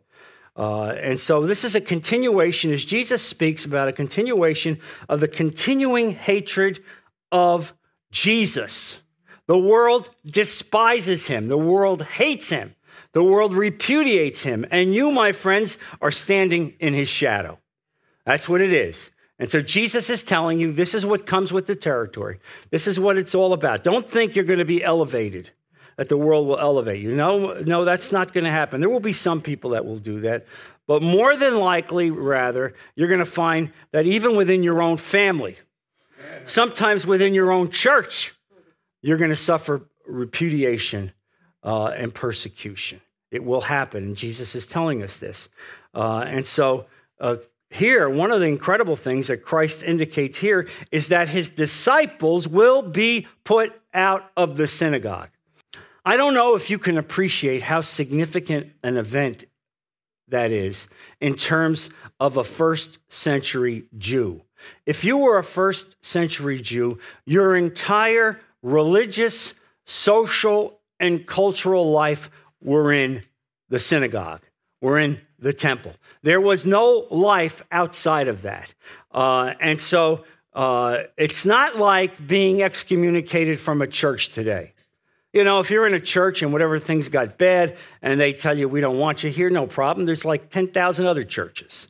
Uh, 0.55 0.89
and 0.99 1.19
so 1.19 1.45
this 1.45 1.63
is 1.63 1.75
a 1.75 1.81
continuation, 1.81 2.71
as 2.71 2.85
Jesus 2.85 3.23
speaks 3.23 3.65
about 3.65 3.87
a 3.87 3.93
continuation 3.93 4.79
of 5.09 5.19
the 5.19 5.27
continuing 5.27 6.11
hatred 6.11 6.79
of 7.31 7.73
Jesus. 8.11 9.01
The 9.47 9.57
world 9.57 10.09
despises 10.25 11.27
him, 11.27 11.47
the 11.47 11.57
world 11.57 12.03
hates 12.03 12.49
him, 12.49 12.75
the 13.13 13.23
world 13.23 13.53
repudiates 13.53 14.43
him. 14.43 14.65
And 14.71 14.93
you, 14.93 15.11
my 15.11 15.31
friends, 15.31 15.77
are 16.01 16.11
standing 16.11 16.75
in 16.79 16.93
his 16.93 17.09
shadow. 17.09 17.59
That's 18.25 18.47
what 18.47 18.61
it 18.61 18.71
is. 18.71 19.09
And 19.39 19.49
so 19.49 19.61
Jesus 19.61 20.09
is 20.09 20.23
telling 20.23 20.59
you 20.59 20.71
this 20.71 20.93
is 20.93 21.05
what 21.05 21.25
comes 21.25 21.51
with 21.51 21.65
the 21.65 21.75
territory. 21.75 22.39
This 22.69 22.87
is 22.87 22.99
what 22.99 23.17
it's 23.17 23.35
all 23.35 23.51
about. 23.51 23.83
Don't 23.83 24.07
think 24.07 24.35
you're 24.35 24.45
going 24.45 24.59
to 24.59 24.65
be 24.65 24.83
elevated 24.83 25.49
that 25.97 26.09
the 26.09 26.17
world 26.17 26.47
will 26.47 26.59
elevate 26.59 27.01
you. 27.01 27.15
No, 27.15 27.53
no, 27.61 27.85
that's 27.85 28.11
not 28.11 28.33
going 28.33 28.43
to 28.43 28.51
happen. 28.51 28.79
There 28.79 28.89
will 28.89 28.99
be 28.99 29.13
some 29.13 29.41
people 29.41 29.71
that 29.71 29.85
will 29.85 29.99
do 29.99 30.21
that. 30.21 30.45
But 30.87 31.01
more 31.01 31.35
than 31.35 31.57
likely, 31.59 32.11
rather, 32.11 32.73
you're 32.95 33.07
going 33.07 33.19
to 33.19 33.25
find 33.25 33.71
that 33.91 34.05
even 34.05 34.35
within 34.35 34.63
your 34.63 34.81
own 34.81 34.97
family, 34.97 35.57
sometimes 36.45 37.07
within 37.07 37.33
your 37.33 37.51
own 37.51 37.69
church, 37.69 38.33
you're 39.01 39.17
going 39.17 39.29
to 39.29 39.35
suffer 39.35 39.87
repudiation 40.07 41.13
uh, 41.63 41.87
and 41.87 42.13
persecution. 42.13 42.99
It 43.31 43.43
will 43.43 43.61
happen. 43.61 44.03
And 44.03 44.17
Jesus 44.17 44.55
is 44.55 44.67
telling 44.67 45.01
us 45.01 45.17
this. 45.17 45.49
Uh, 45.93 46.25
and 46.27 46.45
so, 46.45 46.87
uh, 47.19 47.37
here, 47.69 48.07
one 48.07 48.29
of 48.29 48.39
the 48.39 48.45
incredible 48.45 48.95
things 48.95 49.27
that 49.27 49.37
Christ 49.37 49.81
indicates 49.81 50.37
here 50.37 50.67
is 50.91 51.07
that 51.07 51.27
his 51.29 51.49
disciples 51.49 52.47
will 52.47 52.83
be 52.83 53.27
put 53.43 53.73
out 53.95 54.29
of 54.37 54.57
the 54.57 54.67
synagogue. 54.67 55.29
I 56.05 56.17
don't 56.17 56.33
know 56.33 56.55
if 56.55 56.69
you 56.69 56.77
can 56.77 56.97
appreciate 56.97 57.61
how 57.61 57.79
significant 57.81 58.73
an 58.83 58.97
event 58.97 59.45
that 60.27 60.51
is 60.51 60.87
in 61.21 61.35
terms 61.35 61.89
of 62.19 62.35
a 62.35 62.43
first 62.43 62.99
century 63.07 63.85
Jew. 63.97 64.41
If 64.85 65.05
you 65.05 65.17
were 65.17 65.37
a 65.37 65.43
first 65.43 65.95
century 66.03 66.59
Jew, 66.59 66.99
your 67.25 67.55
entire 67.55 68.39
religious, 68.61 69.53
social, 69.85 70.79
and 70.99 71.25
cultural 71.25 71.91
life 71.91 72.29
were 72.61 72.91
in 72.91 73.23
the 73.69 73.79
synagogue, 73.79 74.41
were 74.81 74.99
in 74.99 75.21
the 75.39 75.53
temple. 75.53 75.93
There 76.21 76.41
was 76.41 76.65
no 76.65 77.07
life 77.11 77.61
outside 77.71 78.27
of 78.27 78.41
that. 78.41 78.73
Uh, 79.11 79.53
and 79.59 79.79
so 79.79 80.25
uh, 80.53 81.03
it's 81.17 81.45
not 81.45 81.77
like 81.77 82.27
being 82.27 82.61
excommunicated 82.61 83.59
from 83.59 83.81
a 83.81 83.87
church 83.87 84.29
today. 84.29 84.72
You 85.33 85.43
know, 85.43 85.59
if 85.59 85.71
you're 85.71 85.87
in 85.87 85.95
a 85.95 85.99
church 85.99 86.43
and 86.43 86.53
whatever 86.53 86.77
things 86.77 87.09
got 87.09 87.39
bad 87.39 87.75
and 88.03 88.19
they 88.19 88.33
tell 88.33 88.57
you 88.57 88.69
we 88.69 88.81
don't 88.81 88.99
want 88.99 89.23
you 89.23 89.31
here, 89.31 89.49
no 89.49 89.65
problem. 89.65 90.05
There's 90.05 90.25
like 90.25 90.51
10,000 90.51 91.05
other 91.07 91.23
churches. 91.23 91.87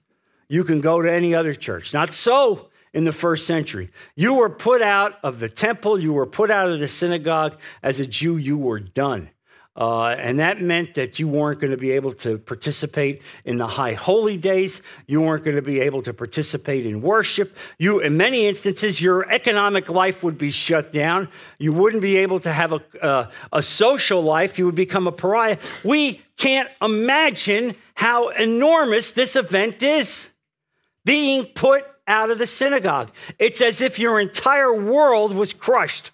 You 0.48 0.64
can 0.64 0.80
go 0.80 1.02
to 1.02 1.12
any 1.12 1.36
other 1.36 1.54
church. 1.54 1.94
Not 1.94 2.14
so 2.14 2.70
in 2.94 3.04
the 3.04 3.12
first 3.12 3.46
century. 3.46 3.92
You 4.16 4.36
were 4.36 4.50
put 4.50 4.82
out 4.82 5.16
of 5.24 5.40
the 5.40 5.50
temple, 5.50 6.00
you 6.00 6.14
were 6.14 6.26
put 6.26 6.52
out 6.52 6.70
of 6.70 6.80
the 6.80 6.88
synagogue. 6.88 7.58
As 7.82 8.00
a 8.00 8.06
Jew, 8.06 8.38
you 8.38 8.58
were 8.58 8.80
done. 8.80 9.30
Uh, 9.76 10.10
and 10.10 10.38
that 10.40 10.62
meant 10.62 10.94
that 10.94 11.18
you 11.18 11.28
weren't 11.28 11.60
going 11.60 11.72
to 11.72 11.78
be 11.78 11.92
able 11.92 12.12
to 12.12 12.38
participate 12.38 13.24
in 13.44 13.58
the 13.58 13.66
high 13.66 13.94
holy 13.94 14.38
days. 14.38 14.84
You 15.08 15.22
weren't 15.22 15.44
going 15.44 15.56
to 15.56 15.64
be 15.64 15.80
able 15.80 16.04
to 16.04 16.14
participate 16.14 16.86
in 16.86 17.02
worship. 17.02 17.58
You, 17.80 18.00
in 18.00 18.16
many 18.16 18.46
instances, 18.46 19.02
your 19.02 19.28
economic 19.32 19.90
life 19.90 20.24
would 20.24 20.38
be 20.38 20.52
shut 20.52 20.94
down. 20.94 21.28
You 21.58 21.74
wouldn't 21.74 22.04
be 22.04 22.18
able 22.18 22.40
to 22.42 22.54
have 22.54 22.74
a, 22.74 22.82
uh, 23.02 23.32
a 23.52 23.64
social 23.64 24.22
life. 24.22 24.60
You 24.60 24.66
would 24.68 24.76
become 24.76 25.08
a 25.08 25.12
pariah. 25.12 25.58
We 25.84 26.22
can't 26.38 26.70
imagine 26.80 27.76
how 27.96 28.30
enormous 28.30 29.12
this 29.12 29.36
event 29.36 29.82
is 29.82 30.30
being 31.04 31.46
put 31.46 31.84
out 32.08 32.30
of 32.30 32.38
the 32.38 32.48
synagogue. 32.48 33.12
It's 33.40 33.62
as 33.62 33.82
if 33.82 33.98
your 33.98 34.20
entire 34.20 34.74
world 34.74 35.34
was 35.34 35.54
crushed. 35.54 36.12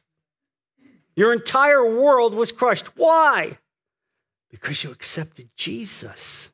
Your 1.19 1.33
entire 1.33 1.85
world 1.85 2.33
was 2.33 2.53
crushed. 2.53 2.95
Why? 2.95 3.57
Because 4.49 4.85
you 4.85 4.91
accepted 4.91 5.49
Jesus. 5.57 6.49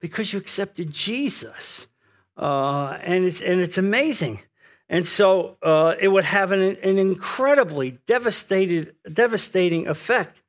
Because 0.00 0.32
you 0.32 0.38
accepted 0.38 0.90
Jesus. 0.90 1.88
Uh, 2.38 2.96
and, 3.02 3.26
it's, 3.26 3.42
and 3.42 3.60
it's 3.60 3.76
amazing. 3.76 4.40
And 4.88 5.06
so 5.06 5.58
uh, 5.62 5.94
it 6.00 6.08
would 6.08 6.24
have 6.24 6.52
an, 6.52 6.62
an 6.62 6.96
incredibly 6.96 7.98
devastated, 8.06 8.96
devastating 9.12 9.88
effect. 9.88 10.42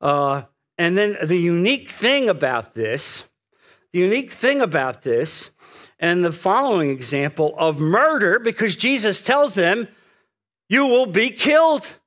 Uh, 0.00 0.42
and 0.76 0.98
then 0.98 1.18
the 1.22 1.38
unique 1.38 1.88
thing 1.90 2.28
about 2.28 2.74
this, 2.74 3.30
the 3.92 4.00
unique 4.00 4.32
thing 4.32 4.60
about 4.60 5.02
this, 5.02 5.50
and 6.00 6.24
the 6.24 6.32
following 6.32 6.90
example 6.90 7.54
of 7.56 7.78
murder, 7.78 8.40
because 8.40 8.74
Jesus 8.74 9.22
tells 9.22 9.54
them, 9.54 9.86
you 10.68 10.88
will 10.88 11.06
be 11.06 11.30
killed. 11.30 11.98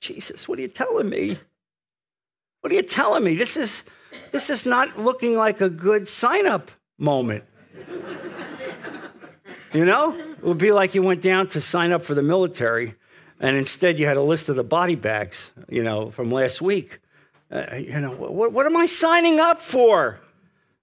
Jesus, 0.00 0.48
what 0.48 0.58
are 0.58 0.62
you 0.62 0.68
telling 0.68 1.08
me? 1.08 1.38
What 2.60 2.72
are 2.72 2.76
you 2.76 2.82
telling 2.82 3.24
me? 3.24 3.34
This 3.34 3.56
is, 3.56 3.84
this 4.30 4.50
is 4.50 4.66
not 4.66 4.98
looking 4.98 5.36
like 5.36 5.60
a 5.60 5.68
good 5.68 6.06
sign 6.08 6.46
up 6.46 6.70
moment. 6.98 7.44
you 9.72 9.84
know? 9.84 10.16
It 10.16 10.44
would 10.44 10.58
be 10.58 10.72
like 10.72 10.94
you 10.94 11.02
went 11.02 11.22
down 11.22 11.46
to 11.48 11.60
sign 11.60 11.92
up 11.92 12.04
for 12.04 12.14
the 12.14 12.22
military 12.22 12.94
and 13.42 13.56
instead 13.56 13.98
you 13.98 14.06
had 14.06 14.16
a 14.16 14.22
list 14.22 14.48
of 14.48 14.56
the 14.56 14.64
body 14.64 14.94
bags, 14.94 15.50
you 15.68 15.82
know, 15.82 16.10
from 16.12 16.30
last 16.30 16.62
week. 16.62 17.00
Uh, 17.50 17.74
you 17.74 18.00
know, 18.00 18.12
what, 18.12 18.52
what 18.52 18.66
am 18.66 18.76
I 18.76 18.86
signing 18.86 19.40
up 19.40 19.60
for? 19.60 20.20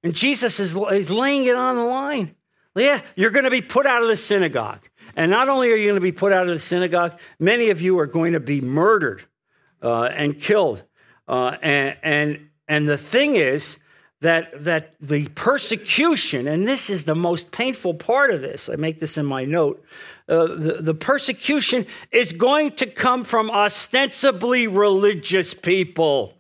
And 0.04 0.14
Jesus 0.14 0.60
is, 0.60 0.76
is 0.76 1.10
laying 1.10 1.46
it 1.46 1.56
on 1.56 1.78
the 1.78 1.86
line. 1.86 2.36
Yeah, 2.76 3.02
you're 3.16 3.32
going 3.32 3.46
to 3.46 3.52
be 3.52 3.62
put 3.62 3.86
out 3.86 4.02
of 4.02 4.08
the 4.08 4.18
synagogue. 4.18 4.82
And 5.16 5.32
not 5.32 5.50
only 5.50 5.72
are 5.72 5.76
you 5.76 5.88
going 5.88 5.96
to 5.96 6.02
be 6.02 6.12
put 6.12 6.32
out 6.32 6.48
of 6.48 6.54
the 6.54 6.60
synagogue, 6.60 7.18
many 7.40 7.70
of 7.70 7.82
you 7.82 8.00
are 8.00 8.08
going 8.08 8.34
to 8.34 8.40
be 8.40 8.62
murdered 8.62 9.24
uh, 9.82 10.04
and 10.04 10.40
killed. 10.40 10.84
Uh, 11.28 11.58
and, 11.62 11.98
and, 12.04 12.50
and 12.68 12.88
the 12.88 12.98
thing 12.98 13.36
is 13.36 13.80
that, 14.22 14.64
that 14.64 14.96
the 15.00 15.28
persecution, 15.30 16.48
and 16.48 16.68
this 16.68 16.90
is 16.90 17.06
the 17.06 17.16
most 17.16 17.52
painful 17.52 17.94
part 17.94 18.32
of 18.32 18.42
this, 18.42 18.70
I 18.70 18.76
make 18.76 19.00
this 19.00 19.18
in 19.18 19.26
my 19.26 19.46
note, 19.46 19.84
uh, 20.28 20.48
the, 20.48 20.78
the 20.82 20.94
persecution 20.94 21.86
is 22.12 22.34
going 22.34 22.72
to 22.72 22.86
come 22.86 23.24
from 23.24 23.50
ostensibly 23.50 24.68
religious 24.68 25.54
people. 25.54 26.34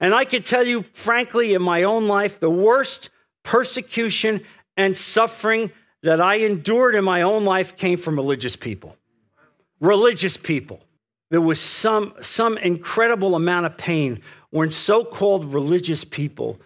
And 0.00 0.14
I 0.14 0.24
can 0.24 0.42
tell 0.42 0.66
you, 0.66 0.84
frankly, 0.92 1.54
in 1.54 1.62
my 1.62 1.82
own 1.82 2.06
life, 2.06 2.38
the 2.38 2.50
worst 2.50 3.10
persecution 3.42 4.42
and 4.76 4.96
suffering 4.96 5.72
that 6.08 6.22
I 6.22 6.36
endured 6.36 6.94
in 6.94 7.04
my 7.04 7.20
own 7.20 7.44
life 7.44 7.76
came 7.76 7.98
from 7.98 8.16
religious 8.16 8.56
people. 8.56 8.96
Religious 9.78 10.38
people. 10.38 10.80
There 11.28 11.42
was 11.42 11.60
some, 11.60 12.14
some 12.22 12.56
incredible 12.56 13.34
amount 13.34 13.66
of 13.66 13.76
pain 13.76 14.22
when 14.48 14.70
so 14.70 15.04
called 15.04 15.52
religious 15.52 16.04
people 16.04 16.62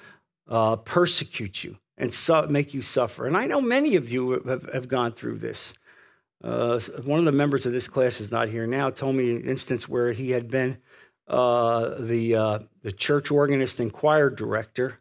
uh, 0.48 0.76
persecute 0.76 1.64
you 1.64 1.76
and 1.98 2.14
su- 2.14 2.46
make 2.46 2.72
you 2.72 2.82
suffer. 2.82 3.26
And 3.26 3.36
I 3.36 3.46
know 3.46 3.60
many 3.60 3.96
of 3.96 4.12
you 4.12 4.40
have, 4.46 4.72
have 4.72 4.86
gone 4.86 5.10
through 5.10 5.38
this. 5.38 5.74
Uh, 6.44 6.78
one 7.02 7.18
of 7.18 7.24
the 7.24 7.32
members 7.32 7.66
of 7.66 7.72
this 7.72 7.88
class 7.88 8.20
is 8.20 8.30
not 8.30 8.48
here 8.48 8.68
now, 8.68 8.90
told 8.90 9.16
me 9.16 9.34
an 9.34 9.42
instance 9.42 9.88
where 9.88 10.12
he 10.12 10.30
had 10.30 10.48
been 10.52 10.78
uh, 11.26 11.96
the, 11.98 12.36
uh, 12.36 12.58
the 12.84 12.92
church 12.92 13.32
organist 13.32 13.80
and 13.80 13.92
choir 13.92 14.30
director 14.30 15.00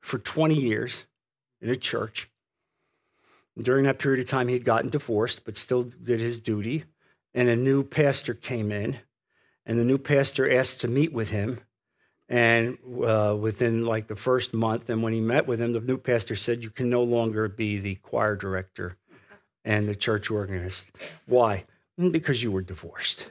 for 0.00 0.16
20 0.18 0.54
years 0.54 1.04
in 1.60 1.68
a 1.68 1.76
church. 1.76 2.30
During 3.60 3.84
that 3.84 3.98
period 3.98 4.20
of 4.20 4.28
time, 4.28 4.48
he 4.48 4.54
had 4.54 4.64
gotten 4.64 4.90
divorced, 4.90 5.44
but 5.44 5.56
still 5.56 5.82
did 5.82 6.20
his 6.20 6.40
duty. 6.40 6.84
And 7.34 7.48
a 7.48 7.56
new 7.56 7.82
pastor 7.82 8.34
came 8.34 8.72
in, 8.72 8.98
and 9.66 9.78
the 9.78 9.84
new 9.84 9.98
pastor 9.98 10.50
asked 10.50 10.80
to 10.80 10.88
meet 10.88 11.12
with 11.12 11.30
him. 11.30 11.60
And 12.28 12.78
uh, 13.04 13.36
within 13.38 13.84
like 13.84 14.08
the 14.08 14.16
first 14.16 14.54
month, 14.54 14.88
and 14.88 15.02
when 15.02 15.12
he 15.12 15.20
met 15.20 15.46
with 15.46 15.60
him, 15.60 15.72
the 15.72 15.80
new 15.80 15.98
pastor 15.98 16.34
said, 16.34 16.64
You 16.64 16.70
can 16.70 16.88
no 16.88 17.02
longer 17.02 17.48
be 17.48 17.78
the 17.78 17.96
choir 17.96 18.36
director 18.36 18.96
and 19.64 19.88
the 19.88 19.94
church 19.94 20.30
organist. 20.30 20.90
Why? 21.26 21.64
Because 21.98 22.42
you 22.42 22.50
were 22.50 22.62
divorced. 22.62 23.26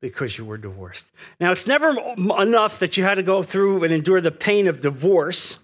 Because 0.00 0.38
you 0.38 0.44
were 0.44 0.58
divorced. 0.58 1.08
Now, 1.38 1.52
it's 1.52 1.66
never 1.66 1.96
enough 2.16 2.78
that 2.80 2.96
you 2.96 3.04
had 3.04 3.16
to 3.16 3.22
go 3.22 3.42
through 3.42 3.84
and 3.84 3.92
endure 3.92 4.20
the 4.20 4.32
pain 4.32 4.66
of 4.66 4.80
divorce. 4.80 5.61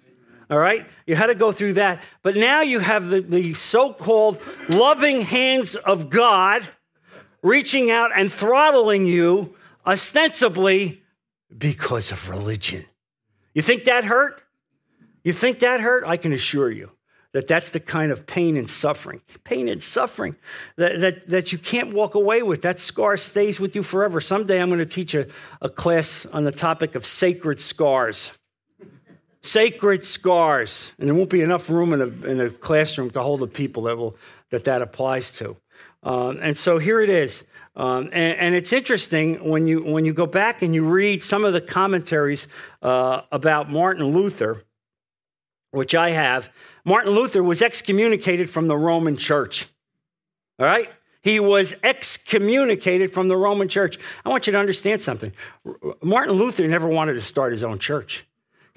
All 0.51 0.59
right? 0.59 0.87
You 1.07 1.15
had 1.15 1.27
to 1.27 1.35
go 1.35 1.53
through 1.53 1.75
that. 1.75 2.01
But 2.23 2.37
now 2.37 2.63
you 2.63 2.79
have 2.79 3.09
the, 3.09 3.21
the 3.21 3.55
so 3.55 3.93
called 3.93 4.41
loving 4.69 5.23
hands 5.23 5.77
of 5.77 6.11
God 6.11 6.67
reaching 7.43 7.91
out 7.91 8.11
and 8.15 8.33
throttling 8.33 9.07
you 9.07 9.57
ostensibly 9.87 11.03
because 11.57 12.13
of 12.13 12.29
religion. 12.29 12.85
You 13.55 13.63
think 13.63 13.85
that 13.85 14.05
hurt? 14.05 14.43
You 15.25 15.33
think 15.33 15.61
that 15.61 15.81
hurt? 15.81 16.05
I 16.07 16.17
can 16.17 16.33
assure 16.33 16.71
you 16.71 16.91
that 17.33 17.47
that's 17.47 17.71
the 17.71 17.81
kind 17.81 18.11
of 18.11 18.27
pain 18.27 18.57
and 18.57 18.69
suffering, 18.69 19.21
pain 19.45 19.69
and 19.69 19.83
suffering 19.83 20.37
that, 20.77 21.01
that, 21.01 21.29
that 21.29 21.53
you 21.53 21.59
can't 21.59 21.93
walk 21.93 22.15
away 22.15 22.43
with. 22.43 22.63
That 22.63 22.81
scar 22.81 23.17
stays 23.17 23.61
with 23.61 23.77
you 23.77 23.83
forever. 23.83 24.21
Someday 24.21 24.61
I'm 24.61 24.69
going 24.69 24.79
to 24.79 24.87
teach 24.87 25.15
a, 25.15 25.27
a 25.61 25.69
class 25.69 26.25
on 26.27 26.45
the 26.45 26.53
topic 26.53 26.95
of 26.95 27.05
sacred 27.05 27.61
scars. 27.61 28.38
Sacred 29.43 30.05
scars. 30.05 30.93
And 30.99 31.09
there 31.09 31.15
won't 31.15 31.31
be 31.31 31.43
enough 31.43 31.71
room 31.71 31.93
in 31.93 32.01
a, 32.01 32.27
in 32.27 32.41
a 32.41 32.51
classroom 32.51 33.11
to 33.11 33.23
hold 33.23 33.41
the 33.41 33.47
people 33.47 33.85
that, 33.85 33.97
will, 33.97 34.17
that 34.51 34.65
that 34.65 34.83
applies 34.83 35.31
to. 35.33 35.57
Um, 36.03 36.39
and 36.41 36.57
so 36.57 36.79
here 36.79 37.01
it 37.01 37.11
is. 37.11 37.45
Um, 37.77 38.05
and, 38.07 38.39
and, 38.39 38.55
it's 38.57 38.73
interesting 38.73 39.49
when 39.49 39.69
you, 39.69 39.85
when 39.85 40.05
you 40.05 40.13
go 40.13 40.27
back 40.27 40.63
and 40.63 40.75
you 40.75 40.85
read 40.85 41.23
some 41.23 41.45
of 41.45 41.53
the 41.53 41.61
commentaries 41.61 42.49
uh, 42.83 43.23
about 43.31 43.71
Martin 43.71 44.07
Luther, 44.07 44.65
which 45.71 45.95
I 45.95 46.11
have. 46.11 46.51
Martin 46.85 47.13
Luther 47.13 47.41
was 47.41 47.63
excommunicated 47.63 48.51
from 48.51 48.67
the 48.67 48.77
Roman 48.77 49.17
church. 49.17 49.69
All 50.59 50.67
right? 50.67 50.89
He 51.23 51.41
was 51.41 51.75
excommunicated 51.83 53.13
from 53.13 53.29
the 53.29 53.37
Roman 53.37 53.69
church. 53.69 53.99
I 54.25 54.29
want 54.29 54.47
you 54.47 54.53
to 54.55 54.59
understand 54.59 55.01
something. 55.01 55.33
Martin 56.03 56.35
Luther 56.35 56.67
never 56.67 56.89
wanted 56.89 57.15
to 57.15 57.21
start 57.21 57.53
his 57.53 57.63
own 57.63 57.79
church. 57.79 58.25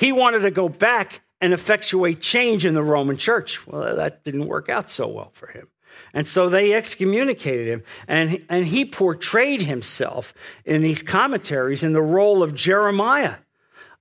He 0.01 0.11
wanted 0.11 0.39
to 0.39 0.49
go 0.49 0.67
back 0.67 1.21
and 1.39 1.53
effectuate 1.53 2.21
change 2.21 2.65
in 2.65 2.73
the 2.73 2.81
Roman 2.81 3.17
church. 3.17 3.67
Well, 3.67 3.95
that 3.95 4.23
didn't 4.23 4.47
work 4.47 4.67
out 4.67 4.89
so 4.89 5.07
well 5.07 5.29
for 5.35 5.45
him. 5.45 5.67
And 6.11 6.25
so 6.25 6.49
they 6.49 6.73
excommunicated 6.73 7.67
him. 7.67 7.83
And, 8.07 8.43
and 8.49 8.65
he 8.65 8.83
portrayed 8.83 9.61
himself 9.61 10.33
in 10.65 10.81
these 10.81 11.03
commentaries 11.03 11.83
in 11.83 11.93
the 11.93 12.01
role 12.01 12.41
of 12.41 12.55
Jeremiah 12.55 13.35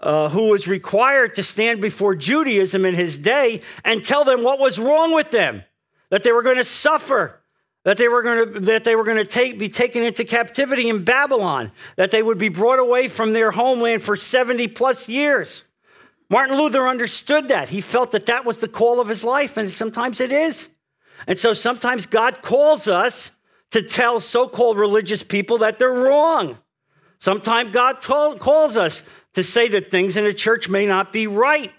uh, 0.01 0.31
who 0.31 0.49
was 0.49 0.67
required 0.67 1.35
to 1.35 1.43
stand 1.43 1.83
before 1.83 2.15
Judaism 2.15 2.87
in 2.87 2.95
his 2.95 3.19
day 3.19 3.61
and 3.85 4.03
tell 4.03 4.25
them 4.25 4.43
what 4.43 4.59
was 4.59 4.79
wrong 4.79 5.15
with 5.15 5.31
them, 5.31 5.65
that 6.09 6.23
they 6.23 6.33
were 6.33 6.43
going 6.43 6.57
to 6.57 6.65
suffer, 6.65 7.43
that 7.85 7.99
they 7.99 8.09
were 8.09 8.23
going 8.23 8.55
to 8.55 8.61
that 8.61 8.85
they 8.85 8.97
were 8.97 9.05
going 9.05 9.19
to 9.19 9.25
take, 9.27 9.59
be 9.59 9.69
taken 9.69 10.03
into 10.03 10.25
captivity 10.25 10.89
in 10.89 11.05
Babylon, 11.05 11.73
that 11.97 12.11
they 12.11 12.23
would 12.23 12.39
be 12.39 12.49
brought 12.49 12.79
away 12.79 13.07
from 13.07 13.35
their 13.35 13.51
homeland 13.51 14.03
for 14.03 14.17
70 14.17 14.69
plus 14.69 15.07
years. 15.07 15.67
Martin 16.31 16.57
Luther 16.57 16.87
understood 16.87 17.49
that. 17.49 17.69
He 17.69 17.81
felt 17.81 18.13
that 18.13 18.27
that 18.27 18.45
was 18.45 18.59
the 18.59 18.69
call 18.69 19.01
of 19.01 19.09
his 19.09 19.25
life, 19.25 19.57
and 19.57 19.69
sometimes 19.69 20.21
it 20.21 20.31
is. 20.31 20.73
And 21.27 21.37
so 21.37 21.53
sometimes 21.53 22.07
God 22.07 22.41
calls 22.41 22.89
us 22.89 23.33
to 23.73 23.83
tell 23.83 24.21
so 24.21 24.49
called 24.49 24.79
religious 24.79 25.23
people 25.25 25.59
that 25.59 25.79
they're 25.79 25.93
wrong. 25.93 26.59
Sometimes 27.19 27.73
God 27.73 28.01
calls 28.01 28.77
us 28.77 29.03
to 29.35 29.43
say 29.43 29.69
that 29.69 29.91
things 29.91 30.17
in 30.17 30.25
a 30.25 30.33
church 30.33 30.69
may 30.69 30.87
not 30.87 31.13
be 31.13 31.27
right. 31.27 31.73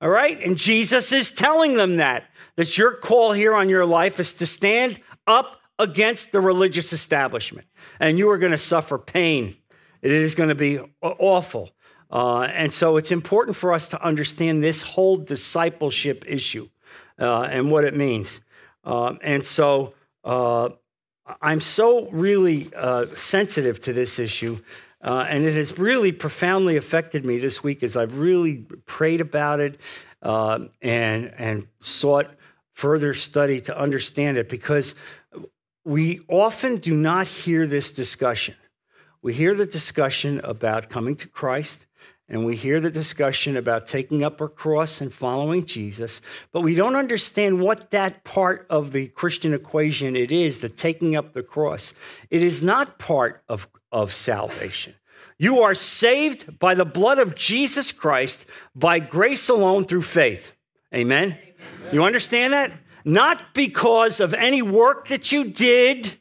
All 0.00 0.10
right? 0.10 0.40
And 0.42 0.58
Jesus 0.58 1.12
is 1.12 1.30
telling 1.30 1.76
them 1.76 1.96
that. 1.96 2.24
That 2.56 2.76
your 2.76 2.92
call 2.92 3.32
here 3.32 3.54
on 3.54 3.70
your 3.70 3.86
life 3.86 4.20
is 4.20 4.34
to 4.34 4.46
stand 4.46 5.00
up 5.26 5.60
against 5.78 6.32
the 6.32 6.40
religious 6.40 6.92
establishment. 6.92 7.66
And 7.98 8.18
you 8.18 8.28
are 8.30 8.38
going 8.38 8.52
to 8.52 8.58
suffer 8.58 8.98
pain. 8.98 9.56
It 10.02 10.10
is 10.10 10.34
going 10.34 10.50
to 10.50 10.54
be 10.54 10.80
awful. 11.00 11.70
Uh, 12.12 12.42
and 12.42 12.70
so 12.70 12.98
it's 12.98 13.10
important 13.10 13.56
for 13.56 13.72
us 13.72 13.88
to 13.88 14.04
understand 14.04 14.62
this 14.62 14.82
whole 14.82 15.16
discipleship 15.16 16.24
issue 16.28 16.68
uh, 17.18 17.42
and 17.44 17.70
what 17.70 17.84
it 17.84 17.96
means. 17.96 18.42
Uh, 18.84 19.14
and 19.22 19.46
so 19.46 19.94
uh, 20.24 20.68
I'm 21.40 21.60
so 21.60 22.10
really 22.10 22.70
uh, 22.76 23.06
sensitive 23.14 23.80
to 23.80 23.94
this 23.94 24.18
issue 24.18 24.58
uh, 25.00 25.26
and 25.28 25.42
it 25.44 25.54
has 25.54 25.78
really 25.78 26.12
profoundly 26.12 26.76
affected 26.76 27.24
me 27.24 27.38
this 27.38 27.64
week 27.64 27.82
as 27.82 27.96
I've 27.96 28.18
really 28.18 28.66
prayed 28.86 29.20
about 29.20 29.58
it 29.58 29.80
and, 30.22 30.70
and 30.80 31.66
sought 31.80 32.30
further 32.74 33.12
study 33.12 33.60
to 33.62 33.76
understand 33.76 34.36
it 34.36 34.48
because 34.48 34.94
we 35.84 36.20
often 36.28 36.76
do 36.76 36.94
not 36.94 37.26
hear 37.26 37.66
this 37.66 37.90
discussion. 37.90 38.54
We 39.22 39.32
hear 39.32 39.54
the 39.54 39.66
discussion 39.66 40.40
about 40.44 40.88
coming 40.88 41.16
to 41.16 41.28
Christ, 41.28 41.86
and 42.32 42.46
we 42.46 42.56
hear 42.56 42.80
the 42.80 42.90
discussion 42.90 43.56
about 43.56 43.86
taking 43.86 44.24
up 44.24 44.40
our 44.40 44.48
cross 44.48 45.00
and 45.00 45.12
following 45.12 45.66
Jesus, 45.66 46.22
but 46.50 46.62
we 46.62 46.74
don't 46.74 46.96
understand 46.96 47.60
what 47.60 47.90
that 47.90 48.24
part 48.24 48.66
of 48.70 48.92
the 48.92 49.08
Christian 49.08 49.52
equation 49.52 50.16
it 50.16 50.32
is, 50.32 50.60
the 50.62 50.70
taking 50.70 51.14
up 51.14 51.34
the 51.34 51.42
cross. 51.42 51.92
It 52.30 52.42
is 52.42 52.64
not 52.64 52.98
part 52.98 53.44
of 53.48 53.68
of 53.92 54.14
salvation. 54.14 54.94
You 55.38 55.60
are 55.60 55.74
saved 55.74 56.58
by 56.58 56.74
the 56.74 56.84
blood 56.84 57.18
of 57.18 57.34
Jesus 57.34 57.92
Christ 57.92 58.46
by 58.74 58.98
grace 58.98 59.48
alone 59.48 59.84
through 59.84 60.02
faith. 60.02 60.52
Amen? 60.94 61.32
Amen. 61.32 61.94
You 61.94 62.04
understand 62.04 62.52
that? 62.52 62.72
Not 63.04 63.54
because 63.54 64.20
of 64.20 64.34
any 64.34 64.62
work 64.62 65.08
that 65.08 65.32
you 65.32 65.44
did 65.44 66.18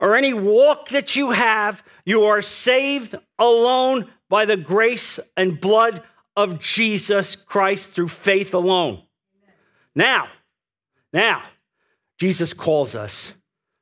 or 0.00 0.14
any 0.14 0.32
walk 0.32 0.88
that 0.88 1.16
you 1.16 1.32
have. 1.32 1.82
You 2.04 2.24
are 2.24 2.40
saved 2.40 3.14
alone 3.38 4.10
by 4.28 4.44
the 4.44 4.56
grace 4.56 5.20
and 5.36 5.60
blood 5.60 6.02
of 6.36 6.60
Jesus 6.60 7.36
Christ 7.36 7.92
through 7.92 8.08
faith 8.08 8.52
alone. 8.54 9.02
Now, 9.94 10.28
now, 11.12 11.42
Jesus 12.18 12.52
calls 12.52 12.94
us 12.94 13.32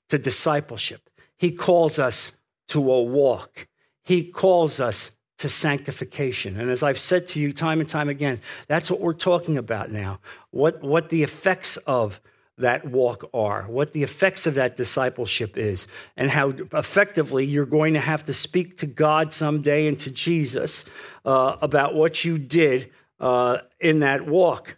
to 0.09 0.19
discipleship. 0.19 1.11
He 1.37 1.51
calls 1.51 1.99
us 1.99 2.37
to 2.69 2.93
a 2.93 3.03
walk. 3.03 3.67
He 4.05 4.25
calls 4.25 4.79
us 4.81 5.17
to 5.39 5.49
sanctification. 5.49 6.59
And 6.59 6.71
as 6.71 6.83
I've 6.83 6.99
said 6.99 7.27
to 7.29 7.41
you 7.41 7.53
time 7.53 7.81
and 7.81 7.89
time 7.89 8.09
again, 8.09 8.41
that's 8.69 8.91
what 8.91 9.01
we're 9.01 9.15
talking 9.15 9.59
about 9.59 9.91
now. 9.91 10.21
What, 10.51 10.83
what 10.83 11.09
the 11.09 11.23
effects 11.23 11.77
of 11.79 12.21
that 12.59 12.85
walk 12.85 13.29
are, 13.35 13.65
what 13.65 13.93
the 13.93 14.03
effects 14.03 14.47
of 14.47 14.55
that 14.55 14.77
discipleship 14.77 15.57
is, 15.57 15.87
and 16.17 16.31
how 16.31 16.51
effectively 16.73 17.45
you're 17.45 17.67
going 17.67 17.95
to 17.95 18.01
have 18.01 18.25
to 18.25 18.33
speak 18.33 18.79
to 18.79 18.87
God 18.87 19.33
someday 19.33 19.89
and 19.89 19.99
to 19.99 20.11
Jesus 20.11 20.85
uh, 21.25 21.57
about 21.61 21.95
what 21.95 22.25
you 22.25 22.39
did 22.39 22.91
uh, 23.19 23.59
in 23.81 24.01
that 24.01 24.27
walk. 24.27 24.77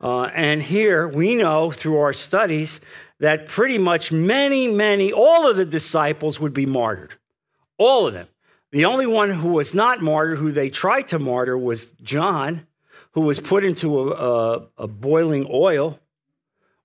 Uh, 0.00 0.24
and 0.34 0.62
here 0.62 1.06
we 1.06 1.36
know 1.36 1.70
through 1.70 1.98
our 1.98 2.12
studies 2.12 2.80
that 3.20 3.46
pretty 3.46 3.78
much 3.78 4.10
many, 4.10 4.66
many, 4.66 5.12
all 5.12 5.48
of 5.48 5.56
the 5.56 5.64
disciples 5.64 6.40
would 6.40 6.52
be 6.52 6.66
martyred. 6.66 7.14
All 7.78 8.08
of 8.08 8.14
them. 8.14 8.26
The 8.72 8.84
only 8.84 9.06
one 9.06 9.30
who 9.30 9.50
was 9.50 9.74
not 9.74 10.02
martyred, 10.02 10.38
who 10.38 10.50
they 10.50 10.70
tried 10.70 11.06
to 11.08 11.20
martyr, 11.20 11.56
was 11.56 11.92
John, 12.02 12.66
who 13.12 13.20
was 13.20 13.38
put 13.38 13.62
into 13.62 14.00
a, 14.00 14.10
a, 14.10 14.68
a 14.78 14.88
boiling 14.88 15.46
oil. 15.48 16.00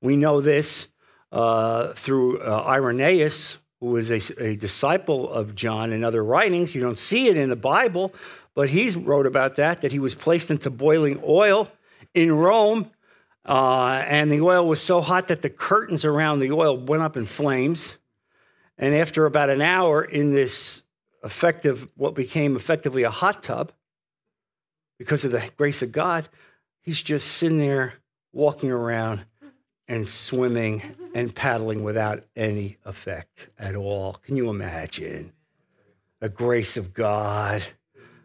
We 0.02 0.16
know 0.16 0.42
this 0.42 0.92
uh, 1.32 1.94
through 1.94 2.40
uh, 2.40 2.64
Irenaeus, 2.66 3.58
who 3.80 3.88
was 3.88 4.12
a, 4.12 4.44
a 4.44 4.56
disciple 4.56 5.30
of 5.30 5.56
John 5.56 5.92
in 5.92 6.04
other 6.04 6.24
writings. 6.24 6.76
You 6.76 6.82
don't 6.82 6.98
see 6.98 7.28
it 7.28 7.38
in 7.38 7.50
the 7.50 7.56
Bible, 7.56 8.14
but 8.54 8.70
he 8.70 8.90
wrote 8.90 9.26
about 9.28 9.56
that, 9.58 9.82
that 9.82 9.92
he 9.92 10.00
was 10.00 10.16
placed 10.16 10.50
into 10.50 10.70
boiling 10.70 11.20
oil 11.24 11.70
in 12.14 12.32
Rome. 12.32 12.92
Uh, 13.46 14.04
and 14.08 14.32
the 14.32 14.42
oil 14.42 14.68
was 14.68 14.82
so 14.82 15.00
hot 15.02 15.30
that 15.30 15.42
the 15.42 15.50
curtains 15.50 16.04
around 16.04 16.40
the 16.40 16.52
oil 16.52 16.78
went 16.78 17.04
up 17.04 17.16
in 17.16 17.26
flames. 17.26 17.98
And 18.78 18.94
after 18.94 19.26
about 19.26 19.50
an 19.50 19.62
hour 19.62 20.04
in 20.04 20.32
this 20.32 20.84
effective, 21.24 21.88
what 21.96 22.14
became 22.14 22.56
effectively 22.56 23.04
a 23.04 23.10
hot 23.10 23.42
tub, 23.42 23.72
because 24.98 25.24
of 25.24 25.32
the 25.32 25.50
grace 25.56 25.82
of 25.82 25.92
God, 25.92 26.28
he's 26.82 27.02
just 27.02 27.28
sitting 27.28 27.58
there 27.58 27.94
walking 28.34 28.72
around 28.72 29.26
and 29.88 30.08
swimming 30.08 30.82
and 31.13 31.34
paddling 31.34 31.84
without 31.84 32.23
any 32.36 32.78
effect 32.86 33.50
at 33.58 33.76
all. 33.76 34.13
Can 34.26 34.36
you 34.36 34.50
imagine? 34.50 35.32
The 36.19 36.30
grace 36.30 36.78
of 36.78 36.93
God. 36.93 37.63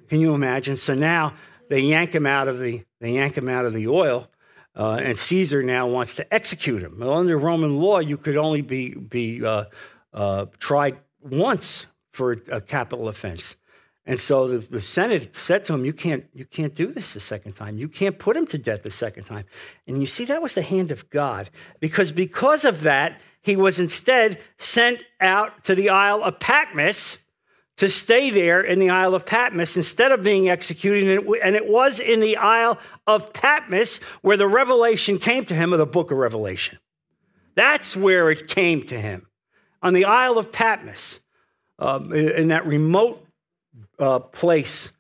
Can 0.08 0.20
you 0.20 0.34
imagine? 0.34 0.76
So 0.76 0.94
now 0.94 1.34
they 1.68 1.80
yank 1.80 2.14
him 2.14 2.26
out 2.26 2.48
of 2.48 2.58
the 2.58 2.84
they 3.00 3.12
yank 3.12 3.36
him 3.36 3.48
out 3.48 3.64
of 3.64 3.72
the 3.72 3.88
oil, 3.88 4.28
uh, 4.76 5.00
and 5.02 5.18
Caesar 5.18 5.62
now 5.62 5.88
wants 5.88 6.14
to 6.14 6.34
execute 6.34 6.82
him. 6.82 6.98
Well, 7.00 7.14
under 7.14 7.36
Roman 7.36 7.78
law, 7.78 7.98
you 7.98 8.16
could 8.16 8.36
only 8.36 8.62
be 8.62 8.94
be 8.94 9.44
uh, 9.44 9.64
uh, 10.12 10.46
tried 10.58 10.98
once 11.20 11.86
for 12.12 12.32
a 12.50 12.60
capital 12.60 13.08
offense. 13.08 13.56
And 14.04 14.18
so 14.18 14.48
the, 14.48 14.58
the, 14.58 14.80
Senate 14.80 15.34
said 15.34 15.64
to 15.66 15.74
him, 15.74 15.84
you 15.84 15.92
can't, 15.92 16.24
you 16.34 16.44
can't 16.44 16.74
do 16.74 16.88
this 16.88 17.14
a 17.14 17.20
second 17.20 17.52
time. 17.52 17.78
You 17.78 17.88
can't 17.88 18.18
put 18.18 18.36
him 18.36 18.46
to 18.46 18.58
death 18.58 18.84
a 18.84 18.90
second 18.90 19.24
time. 19.24 19.44
And 19.86 20.00
you 20.00 20.06
see, 20.06 20.24
that 20.24 20.42
was 20.42 20.54
the 20.54 20.62
hand 20.62 20.90
of 20.90 21.08
God. 21.08 21.50
Because 21.78 22.10
because 22.10 22.64
of 22.64 22.82
that, 22.82 23.20
he 23.42 23.54
was 23.54 23.78
instead 23.78 24.40
sent 24.58 25.04
out 25.20 25.64
to 25.64 25.76
the 25.76 25.90
Isle 25.90 26.22
of 26.24 26.40
Patmos 26.40 27.18
to 27.76 27.88
stay 27.88 28.30
there 28.30 28.60
in 28.60 28.80
the 28.80 28.90
Isle 28.90 29.14
of 29.14 29.24
Patmos 29.24 29.76
instead 29.76 30.10
of 30.10 30.22
being 30.22 30.48
executed. 30.48 31.24
And 31.42 31.54
it 31.54 31.68
was 31.68 32.00
in 32.00 32.18
the 32.18 32.36
Isle 32.36 32.78
of 33.06 33.32
Patmos 33.32 33.98
where 34.20 34.36
the 34.36 34.48
revelation 34.48 35.18
came 35.18 35.44
to 35.44 35.54
him 35.54 35.72
of 35.72 35.78
the 35.78 35.86
book 35.86 36.10
of 36.10 36.18
Revelation. 36.18 36.78
That's 37.54 37.96
where 37.96 38.30
it 38.30 38.48
came 38.48 38.82
to 38.84 38.98
him 38.98 39.28
on 39.80 39.94
the 39.94 40.06
Isle 40.06 40.38
of 40.38 40.52
Patmos, 40.52 41.20
um, 41.78 42.12
in 42.12 42.48
that 42.48 42.66
remote 42.66 43.21
uh, 43.98 44.18
place 44.18 44.92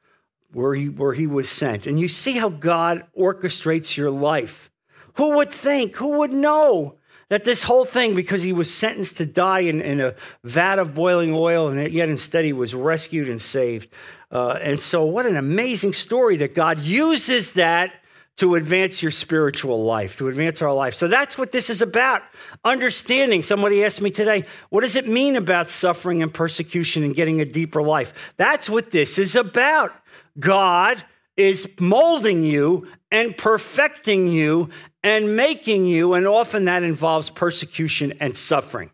where 0.52 0.74
he, 0.74 0.88
where 0.88 1.14
he 1.14 1.26
was 1.26 1.48
sent. 1.48 1.86
And 1.86 1.98
you 1.98 2.08
see 2.08 2.32
how 2.32 2.48
God 2.48 3.04
orchestrates 3.18 3.96
your 3.96 4.10
life. 4.10 4.70
Who 5.14 5.36
would 5.36 5.50
think? 5.50 5.96
Who 5.96 6.18
would 6.18 6.32
know 6.32 6.96
that 7.28 7.44
this 7.44 7.62
whole 7.62 7.84
thing, 7.84 8.14
because 8.14 8.42
he 8.42 8.52
was 8.52 8.72
sentenced 8.72 9.16
to 9.16 9.26
die 9.26 9.60
in, 9.60 9.80
in 9.80 10.00
a 10.00 10.14
vat 10.44 10.78
of 10.78 10.94
boiling 10.94 11.32
oil, 11.32 11.68
and 11.68 11.92
yet 11.92 12.08
instead 12.08 12.44
he 12.44 12.52
was 12.52 12.74
rescued 12.74 13.28
and 13.28 13.40
saved? 13.40 13.88
Uh, 14.30 14.58
and 14.60 14.80
so, 14.80 15.04
what 15.04 15.26
an 15.26 15.36
amazing 15.36 15.92
story 15.92 16.36
that 16.38 16.54
God 16.54 16.80
uses 16.80 17.54
that 17.54 17.92
to 18.38 18.54
advance 18.54 19.02
your 19.02 19.10
spiritual 19.10 19.84
life, 19.84 20.16
to 20.16 20.28
advance 20.28 20.62
our 20.62 20.72
life. 20.72 20.94
So 20.94 21.06
that's 21.06 21.36
what 21.36 21.52
this 21.52 21.68
is 21.68 21.82
about. 21.82 22.22
Understanding. 22.64 23.42
Somebody 23.42 23.84
asked 23.84 24.00
me 24.00 24.10
today, 24.10 24.44
what 24.70 24.80
does 24.80 24.96
it 24.96 25.06
mean 25.06 25.36
about 25.36 25.68
suffering 25.68 26.22
and 26.22 26.32
persecution 26.32 27.02
and 27.02 27.14
getting 27.14 27.40
a 27.40 27.44
deeper 27.44 27.82
life? 27.82 28.32
That's 28.38 28.70
what 28.70 28.90
this 28.90 29.18
is 29.18 29.36
about. 29.36 29.92
God 30.38 31.04
is 31.36 31.68
molding 31.78 32.42
you 32.42 32.88
and 33.10 33.36
perfecting 33.36 34.28
you 34.28 34.70
and 35.02 35.36
making 35.36 35.86
you, 35.86 36.14
and 36.14 36.26
often 36.26 36.66
that 36.66 36.82
involves 36.82 37.28
persecution 37.28 38.12
and 38.20 38.36
suffering. 38.36 38.90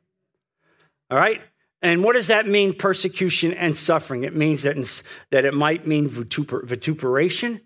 All 1.10 1.18
right? 1.18 1.40
And 1.80 2.02
what 2.02 2.14
does 2.14 2.26
that 2.26 2.46
mean, 2.46 2.74
persecution 2.74 3.52
and 3.52 3.76
suffering? 3.76 4.24
It 4.24 4.34
means 4.34 4.62
that, 4.62 4.76
that 5.30 5.44
it 5.44 5.54
might 5.54 5.86
mean 5.86 6.08
vituperation. 6.08 7.60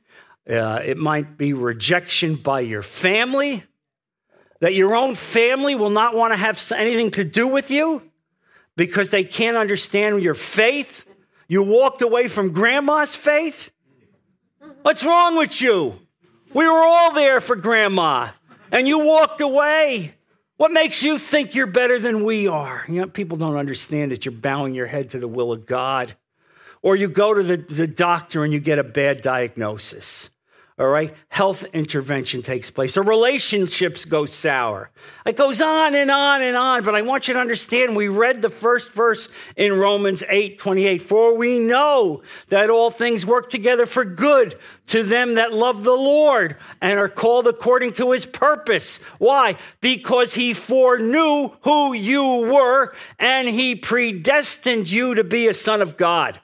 Uh, 0.49 0.81
it 0.85 0.97
might 0.97 1.39
be 1.39 1.53
rejection 1.53 2.35
by 2.35 2.61
your 2.61 2.83
family, 2.83 3.65
that 4.61 4.75
your 4.75 4.95
own 4.95 5.15
family 5.15 5.75
will 5.75 5.91
not 5.91 6.15
want 6.15 6.33
to 6.33 6.37
have 6.37 6.61
anything 6.75 7.11
to 7.13 7.25
do 7.25 7.47
with 7.47 7.71
you 7.71 8.03
because 8.77 9.11
they 9.11 9.25
can't 9.25 9.57
understand 9.57 10.23
your 10.23 10.35
faith. 10.35 11.05
You 11.49 11.63
walked 11.63 12.03
away 12.03 12.29
from 12.29 12.53
grandma's 12.53 13.15
faith. 13.15 13.71
What's 14.83 15.05
wrong 15.05 15.37
with 15.37 15.61
you? 15.61 15.99
We 16.55 16.67
were 16.67 16.83
all 16.85 17.13
there 17.13 17.41
for 17.41 17.57
grandma, 17.57 18.29
and 18.71 18.87
you 18.89 19.05
walked 19.05 19.41
away. 19.41 20.15
What 20.57 20.71
makes 20.71 21.03
you 21.03 21.19
think 21.19 21.55
you're 21.55 21.67
better 21.67 21.99
than 21.99 22.25
we 22.25 22.47
are? 22.47 22.85
You 22.89 23.01
know, 23.01 23.09
people 23.09 23.37
don't 23.37 23.57
understand 23.57 24.13
that 24.13 24.25
you're 24.25 24.33
bowing 24.33 24.75
your 24.75 24.87
head 24.87 25.11
to 25.11 25.19
the 25.19 25.29
will 25.29 25.53
of 25.53 25.67
God. 25.67 26.17
Or 26.83 26.97
you 26.97 27.09
go 27.09 27.33
to 27.33 27.43
the, 27.43 27.57
the 27.57 27.87
doctor 27.87 28.45
and 28.45 28.53
you 28.53 28.61
get 28.61 28.79
a 28.79 28.85
bad 28.85 29.23
diagnosis 29.23 30.31
all 30.83 30.89
right, 30.89 31.15
health 31.29 31.65
intervention 31.75 32.43
takes 32.43 32.69
place. 32.69 32.95
So 32.95 33.03
relationships 33.03 34.05
go 34.05 34.25
sour. 34.25 34.91
It 35.25 35.37
goes 35.37 35.61
on 35.61 35.95
and 35.95 36.11
on 36.11 36.43
and 36.43 36.57
on. 36.57 36.83
But 36.83 36.97
I 36.97 37.03
want 37.03 37.29
you 37.29 37.35
to 37.35 37.41
understand 37.41 37.95
we 37.95 38.09
read 38.09 38.43
the 38.43 38.51
first 38.51 38.91
verse 38.91 39.29
in 39.55 39.79
Romans 39.79 40.25
8 40.29 40.59
28. 40.59 41.01
For 41.01 41.37
we 41.37 41.61
know 41.61 42.23
that 42.49 42.69
all 42.69 42.91
things 42.91 43.25
work 43.25 43.49
together 43.49 43.87
for 43.87 44.05
good 44.05 44.57
to 44.87 45.05
them 45.05 45.37
that 45.37 45.53
love 45.53 45.85
the 45.85 45.93
Lord 45.93 46.57
and 46.81 46.99
are 46.99 47.09
called 47.09 47.47
according 47.47 47.93
to 47.95 48.11
his 48.11 48.27
purpose. 48.27 48.99
Why? 49.19 49.59
Because 49.81 50.35
he 50.35 50.53
foreknew 50.53 51.51
who 51.61 51.93
you 51.93 52.51
were 52.51 52.93
and 53.21 53.47
he 53.47 53.77
predestined 53.77 54.91
you 54.91 55.15
to 55.15 55.23
be 55.23 55.47
a 55.47 55.55
son 55.55 55.81
of 55.81 55.97
God. 55.97 56.41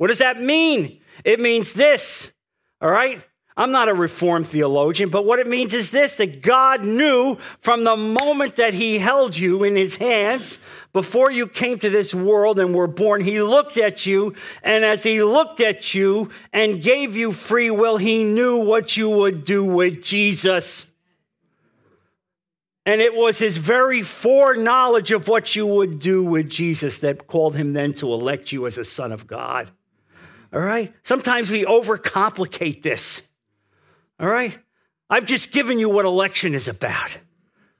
What 0.00 0.06
does 0.06 0.20
that 0.20 0.40
mean? 0.40 0.98
It 1.26 1.40
means 1.40 1.74
this. 1.74 2.32
All 2.80 2.90
right? 2.90 3.22
I'm 3.54 3.70
not 3.70 3.90
a 3.90 3.92
reformed 3.94 4.48
theologian, 4.48 5.10
but 5.10 5.26
what 5.26 5.40
it 5.40 5.46
means 5.46 5.74
is 5.74 5.90
this 5.90 6.16
that 6.16 6.40
God 6.40 6.86
knew 6.86 7.36
from 7.60 7.84
the 7.84 7.96
moment 7.96 8.56
that 8.56 8.72
He 8.72 8.96
held 8.96 9.36
you 9.36 9.62
in 9.62 9.76
His 9.76 9.96
hands 9.96 10.58
before 10.94 11.30
you 11.30 11.46
came 11.46 11.78
to 11.80 11.90
this 11.90 12.14
world 12.14 12.58
and 12.58 12.74
were 12.74 12.86
born. 12.86 13.20
He 13.20 13.42
looked 13.42 13.76
at 13.76 14.06
you, 14.06 14.32
and 14.62 14.86
as 14.86 15.02
He 15.02 15.22
looked 15.22 15.60
at 15.60 15.92
you 15.92 16.30
and 16.50 16.80
gave 16.80 17.14
you 17.14 17.30
free 17.30 17.70
will, 17.70 17.98
He 17.98 18.24
knew 18.24 18.56
what 18.56 18.96
you 18.96 19.10
would 19.10 19.44
do 19.44 19.66
with 19.66 20.02
Jesus. 20.02 20.86
And 22.86 23.02
it 23.02 23.14
was 23.14 23.38
his 23.38 23.58
very 23.58 24.02
foreknowledge 24.02 25.12
of 25.12 25.28
what 25.28 25.54
you 25.54 25.66
would 25.66 25.98
do 26.00 26.24
with 26.24 26.48
Jesus 26.48 27.00
that 27.00 27.26
called 27.26 27.54
him 27.54 27.74
then 27.74 27.92
to 27.92 28.10
elect 28.10 28.50
you 28.50 28.66
as 28.66 28.78
a 28.78 28.84
son 28.84 29.12
of 29.12 29.26
God. 29.26 29.70
All 30.52 30.60
right? 30.60 30.92
Sometimes 31.02 31.50
we 31.50 31.64
overcomplicate 31.64 32.82
this. 32.82 33.28
All 34.18 34.28
right? 34.28 34.58
I've 35.08 35.24
just 35.24 35.52
given 35.52 35.78
you 35.78 35.88
what 35.88 36.04
election 36.04 36.54
is 36.54 36.68
about. 36.68 37.18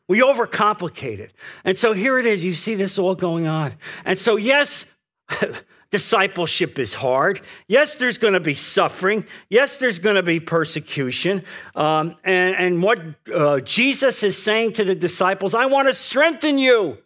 We 0.08 0.20
overcomplicate 0.20 1.20
it. 1.20 1.32
And 1.64 1.78
so 1.78 1.92
here 1.92 2.18
it 2.18 2.26
is. 2.26 2.44
You 2.44 2.52
see 2.52 2.74
this 2.74 2.98
all 2.98 3.14
going 3.14 3.46
on. 3.46 3.74
And 4.04 4.18
so, 4.18 4.36
yes, 4.36 4.86
discipleship 5.90 6.78
is 6.78 6.94
hard. 6.94 7.40
Yes, 7.68 7.96
there's 7.96 8.18
going 8.18 8.34
to 8.34 8.40
be 8.40 8.54
suffering. 8.54 9.26
Yes, 9.48 9.78
there's 9.78 9.98
going 9.98 10.16
to 10.16 10.22
be 10.22 10.40
persecution. 10.40 11.44
Um, 11.74 12.16
and, 12.24 12.56
and 12.56 12.82
what 12.82 13.00
uh, 13.32 13.60
Jesus 13.60 14.22
is 14.22 14.40
saying 14.40 14.74
to 14.74 14.84
the 14.84 14.94
disciples 14.94 15.54
I 15.54 15.66
want 15.66 15.88
to 15.88 15.94
strengthen 15.94 16.58
you, 16.58 16.98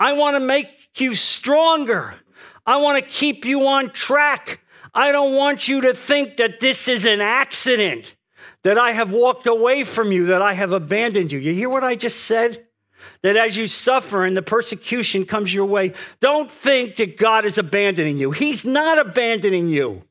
I 0.00 0.12
want 0.14 0.36
to 0.36 0.40
make 0.40 0.68
you 0.98 1.14
stronger, 1.14 2.14
I 2.68 2.76
want 2.76 3.02
to 3.02 3.10
keep 3.10 3.46
you 3.46 3.66
on 3.66 3.88
track. 3.88 4.60
I 4.92 5.10
don't 5.10 5.34
want 5.34 5.68
you 5.68 5.80
to 5.80 5.94
think 5.94 6.36
that 6.36 6.60
this 6.60 6.86
is 6.86 7.06
an 7.06 7.22
accident, 7.22 8.14
that 8.62 8.76
I 8.76 8.92
have 8.92 9.10
walked 9.10 9.46
away 9.46 9.84
from 9.84 10.12
you, 10.12 10.26
that 10.26 10.42
I 10.42 10.52
have 10.52 10.74
abandoned 10.74 11.32
you. 11.32 11.38
You 11.38 11.54
hear 11.54 11.70
what 11.70 11.82
I 11.82 11.94
just 11.94 12.26
said? 12.26 12.66
That 13.22 13.36
as 13.36 13.56
you 13.56 13.68
suffer 13.68 14.22
and 14.22 14.36
the 14.36 14.42
persecution 14.42 15.24
comes 15.24 15.54
your 15.54 15.64
way, 15.64 15.94
don't 16.20 16.50
think 16.50 16.96
that 16.96 17.16
God 17.16 17.46
is 17.46 17.56
abandoning 17.56 18.18
you. 18.18 18.32
He's 18.32 18.66
not 18.66 18.98
abandoning 18.98 19.70
you. 19.70 20.02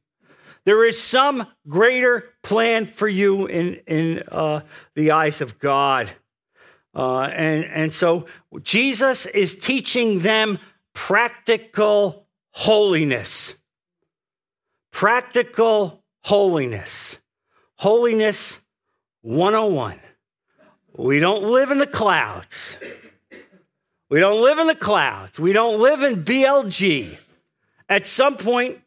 There 0.65 0.83
is 0.83 0.99
some 0.99 1.45
greater 1.67 2.33
plan 2.41 2.87
for 2.87 3.07
you 3.07 3.45
in, 3.45 3.75
in 3.85 4.23
uh, 4.31 4.61
the 4.95 5.11
eyes 5.11 5.41
of 5.41 5.59
God. 5.59 6.09
Uh, 6.95 7.21
and, 7.21 7.65
and 7.65 7.93
so 7.93 8.25
Jesus 8.63 9.27
is 9.27 9.59
teaching 9.59 10.21
them 10.21 10.57
practical 10.95 12.26
holiness. 12.57 13.59
Practical 14.91 16.03
holiness. 16.23 17.19
Holiness 17.75 18.59
101. 19.21 19.99
We 20.95 21.19
don't 21.19 21.43
live 21.43 21.69
in 21.69 21.77
the 21.77 21.85
clouds. 21.85 22.79
We 24.09 24.19
don't 24.19 24.41
live 24.41 24.57
in 24.57 24.65
the 24.65 24.75
clouds. 24.75 25.39
We 25.39 25.53
don't 25.53 25.79
live 25.79 26.01
in 26.01 26.23
BLG. 26.23 27.19
At 27.87 28.07
some 28.07 28.37
point, 28.37 28.79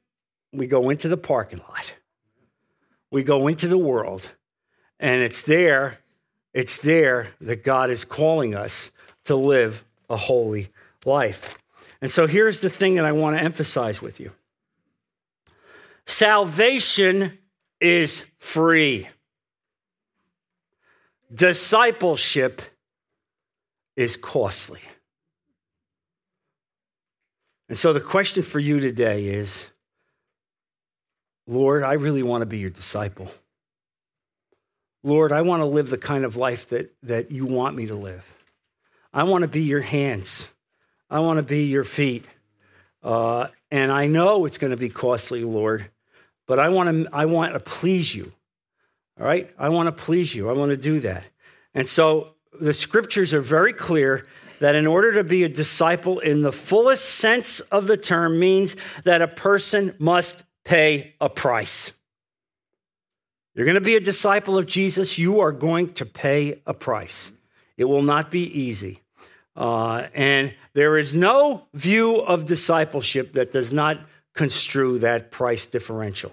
we 0.53 0.67
go 0.67 0.91
into 0.91 1.09
the 1.09 1.17
parking 1.17 1.61
lot. 1.61 1.95
We 3.13 3.23
go 3.23 3.47
into 3.47 3.69
the 3.69 3.79
world. 3.79 4.31
And 4.99 5.23
it's 5.23 5.45
there, 5.45 6.01
it's 6.53 6.81
there 6.81 7.29
that 7.41 7.63
God 7.63 7.89
is 7.89 8.05
calling 8.05 8.53
us 8.53 8.91
to 9.27 9.37
live 9.37 9.85
a 10.09 10.17
holy 10.17 10.71
life. 11.05 11.60
And 12.03 12.11
so 12.11 12.27
here's 12.27 12.61
the 12.61 12.71
thing 12.71 12.95
that 12.95 13.05
I 13.05 13.13
want 13.13 13.37
to 13.37 13.43
emphasize 13.43 14.01
with 14.01 14.21
you 14.21 14.33
Salvation 16.07 17.39
is 17.81 18.27
free. 18.39 19.09
Discipleship 21.33 22.63
is 23.97 24.17
costly. 24.17 24.81
And 27.69 27.79
so 27.79 27.93
the 27.93 28.01
question 28.01 28.43
for 28.43 28.59
you 28.59 28.81
today 28.81 29.27
is 29.27 29.67
Lord, 31.47 31.83
I 31.83 31.95
really 31.95 32.23
want 32.23 32.43
to 32.43 32.47
be 32.47 32.59
your 32.59 32.71
disciple. 32.71 33.29
Lord, 35.03 35.33
I 35.33 35.43
want 35.43 35.63
to 35.63 35.67
live 35.67 35.91
the 35.91 35.99
kind 35.99 36.25
of 36.25 36.37
life 36.37 36.69
that, 36.69 36.95
that 37.03 37.31
you 37.31 37.47
want 37.47 37.77
me 37.77 37.87
to 37.87 37.95
live. 37.95 38.25
I 39.13 39.25
want 39.25 39.43
to 39.43 39.49
be 39.49 39.63
your 39.63 39.81
hands. 39.81 40.49
I 41.11 41.21
want 41.21 41.39
to 41.39 41.43
be 41.43 41.65
your 41.65 41.85
feet. 41.85 42.25
Uh, 43.03 43.49
and 43.71 43.91
I 43.91 44.07
know 44.07 44.45
it's 44.47 44.59
going 44.59 44.71
to 44.71 44.77
be 44.77 44.89
costly, 44.89 45.45
Lord, 45.45 45.91
but 46.47 46.59
I 46.59 46.69
want 46.69 47.07
to, 47.07 47.11
I 47.13 47.27
want 47.27 47.53
to 47.55 47.61
please 47.61 48.15
you. 48.15 48.33
All 49.19 49.27
right? 49.27 49.51
I 49.59 49.69
want 49.71 49.87
to 49.87 49.93
please 49.93 50.35
you. 50.35 50.49
I 50.49 50.53
want 50.53 50.71
to 50.71 50.77
do 50.77 51.01
that. 51.01 51.25
And 51.75 51.89
so 51.89 52.35
the 52.61 52.73
scriptures 52.73 53.35
are 53.35 53.41
very 53.41 53.73
clear 53.73 54.27
that 54.61 54.75
in 54.75 54.87
order 54.87 55.15
to 55.15 55.25
be 55.25 55.45
a 55.45 55.49
disciple 55.49 56.19
in 56.21 56.43
the 56.43 56.53
fullest 56.53 57.05
sense 57.07 57.61
of 57.61 57.87
the 57.87 57.97
term 57.97 58.39
means 58.39 58.77
that 59.05 59.23
a 59.23 59.29
person 59.29 59.95
must 59.99 60.45
pay 60.65 61.15
a 61.21 61.29
price. 61.29 61.93
You're 63.55 63.65
going 63.65 63.75
to 63.77 63.81
be 63.81 63.97
a 63.97 64.01
disciple 64.01 64.59
of 64.59 64.67
Jesus, 64.67 65.19
you 65.19 65.41
are 65.41 65.53
going 65.53 65.95
to 65.95 66.07
pay 66.07 66.63
a 66.67 66.75
price. 66.75 67.33
It 67.77 67.85
will 67.85 68.03
not 68.03 68.31
be 68.31 68.43
easy. 68.43 69.01
Uh, 69.57 70.07
and 70.15 70.55
there 70.73 70.97
is 70.97 71.15
no 71.15 71.67
view 71.75 72.21
of 72.21 72.47
discipleship 72.47 73.33
that 73.35 73.53
does 73.53 73.73
not 73.73 74.01
construe 74.35 74.99
that 75.01 75.31
price 75.31 75.67
differential. 75.67 76.33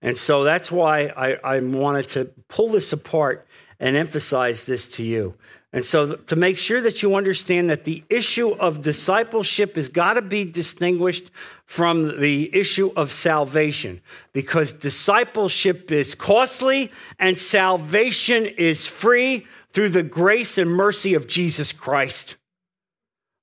And 0.00 0.16
so 0.16 0.42
that's 0.42 0.70
why 0.70 1.06
I, 1.16 1.56
I 1.56 1.60
wanted 1.60 2.08
to 2.08 2.24
pull 2.48 2.70
this 2.70 2.92
apart 2.92 3.46
and 3.78 3.96
emphasize 3.96 4.66
this 4.66 4.88
to 4.88 5.02
you. 5.02 5.34
And 5.74 5.84
so, 5.84 6.16
to 6.16 6.36
make 6.36 6.58
sure 6.58 6.82
that 6.82 7.02
you 7.02 7.14
understand 7.14 7.70
that 7.70 7.84
the 7.84 8.04
issue 8.10 8.50
of 8.50 8.82
discipleship 8.82 9.76
has 9.76 9.88
got 9.88 10.14
to 10.14 10.22
be 10.22 10.44
distinguished 10.44 11.30
from 11.64 12.20
the 12.20 12.54
issue 12.54 12.92
of 12.94 13.10
salvation, 13.10 14.02
because 14.34 14.74
discipleship 14.74 15.90
is 15.90 16.14
costly 16.14 16.92
and 17.18 17.38
salvation 17.38 18.44
is 18.44 18.86
free 18.86 19.46
through 19.72 19.88
the 19.88 20.02
grace 20.02 20.58
and 20.58 20.70
mercy 20.70 21.14
of 21.14 21.26
Jesus 21.26 21.72
Christ. 21.72 22.36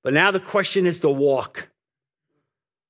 But 0.02 0.14
now 0.14 0.30
the 0.30 0.40
question 0.40 0.86
is 0.86 1.00
the 1.00 1.10
walk. 1.10 1.68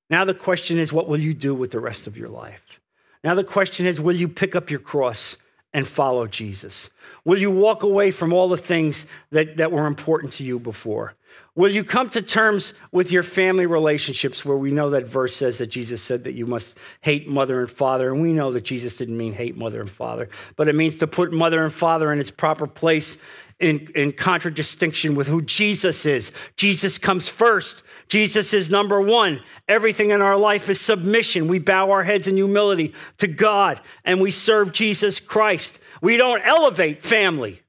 Now 0.09 0.25
the 0.25 0.33
question 0.33 0.77
is, 0.77 0.91
what 0.91 1.07
will 1.07 1.19
you 1.19 1.33
do 1.33 1.55
with 1.55 1.71
the 1.71 1.79
rest 1.79 2.07
of 2.07 2.17
your 2.17 2.29
life? 2.29 2.79
Now 3.23 3.35
the 3.35 3.43
question 3.43 3.85
is, 3.85 4.01
will 4.01 4.15
you 4.15 4.27
pick 4.27 4.55
up 4.55 4.69
your 4.69 4.79
cross 4.79 5.37
and 5.73 5.87
follow 5.87 6.27
Jesus? 6.27 6.89
Will 7.23 7.37
you 7.37 7.51
walk 7.51 7.83
away 7.83 8.11
from 8.11 8.33
all 8.33 8.49
the 8.49 8.57
things 8.57 9.05
that, 9.31 9.57
that 9.57 9.71
were 9.71 9.87
important 9.87 10.33
to 10.33 10.43
you 10.43 10.59
before? 10.59 11.15
Will 11.53 11.71
you 11.71 11.83
come 11.83 12.09
to 12.09 12.21
terms 12.21 12.73
with 12.91 13.11
your 13.11 13.23
family 13.23 13.65
relationships 13.65 14.45
where 14.45 14.57
we 14.57 14.71
know 14.71 14.91
that 14.91 15.05
verse 15.05 15.35
says 15.35 15.57
that 15.57 15.67
Jesus 15.67 16.01
said 16.01 16.23
that 16.23 16.33
you 16.33 16.45
must 16.45 16.77
hate 17.01 17.27
mother 17.27 17.59
and 17.59 17.69
father? 17.69 18.11
And 18.11 18.21
we 18.21 18.33
know 18.33 18.53
that 18.53 18.63
Jesus 18.63 18.95
didn't 18.95 19.17
mean 19.17 19.33
hate 19.33 19.57
mother 19.57 19.81
and 19.81 19.89
father, 19.89 20.29
but 20.55 20.69
it 20.69 20.75
means 20.75 20.97
to 20.97 21.07
put 21.07 21.33
mother 21.33 21.63
and 21.63 21.73
father 21.73 22.11
in 22.11 22.19
its 22.19 22.31
proper 22.31 22.67
place 22.67 23.17
in, 23.61 23.87
in 23.95 24.11
contradistinction 24.11 25.15
with 25.15 25.27
who 25.27 25.41
Jesus 25.41 26.05
is. 26.05 26.31
Jesus 26.57 26.97
comes 26.97 27.29
first. 27.29 27.83
Jesus 28.09 28.53
is 28.53 28.69
number 28.69 28.99
one. 28.99 29.41
Everything 29.67 30.09
in 30.09 30.21
our 30.21 30.35
life 30.35 30.67
is 30.69 30.81
submission. 30.81 31.47
We 31.47 31.59
bow 31.59 31.91
our 31.91 32.03
heads 32.03 32.27
in 32.27 32.35
humility 32.35 32.93
to 33.19 33.27
God 33.27 33.79
and 34.03 34.19
we 34.19 34.31
serve 34.31 34.73
Jesus 34.73 35.19
Christ. 35.19 35.79
We 36.01 36.17
don't 36.17 36.41
elevate 36.41 37.03
family. 37.03 37.61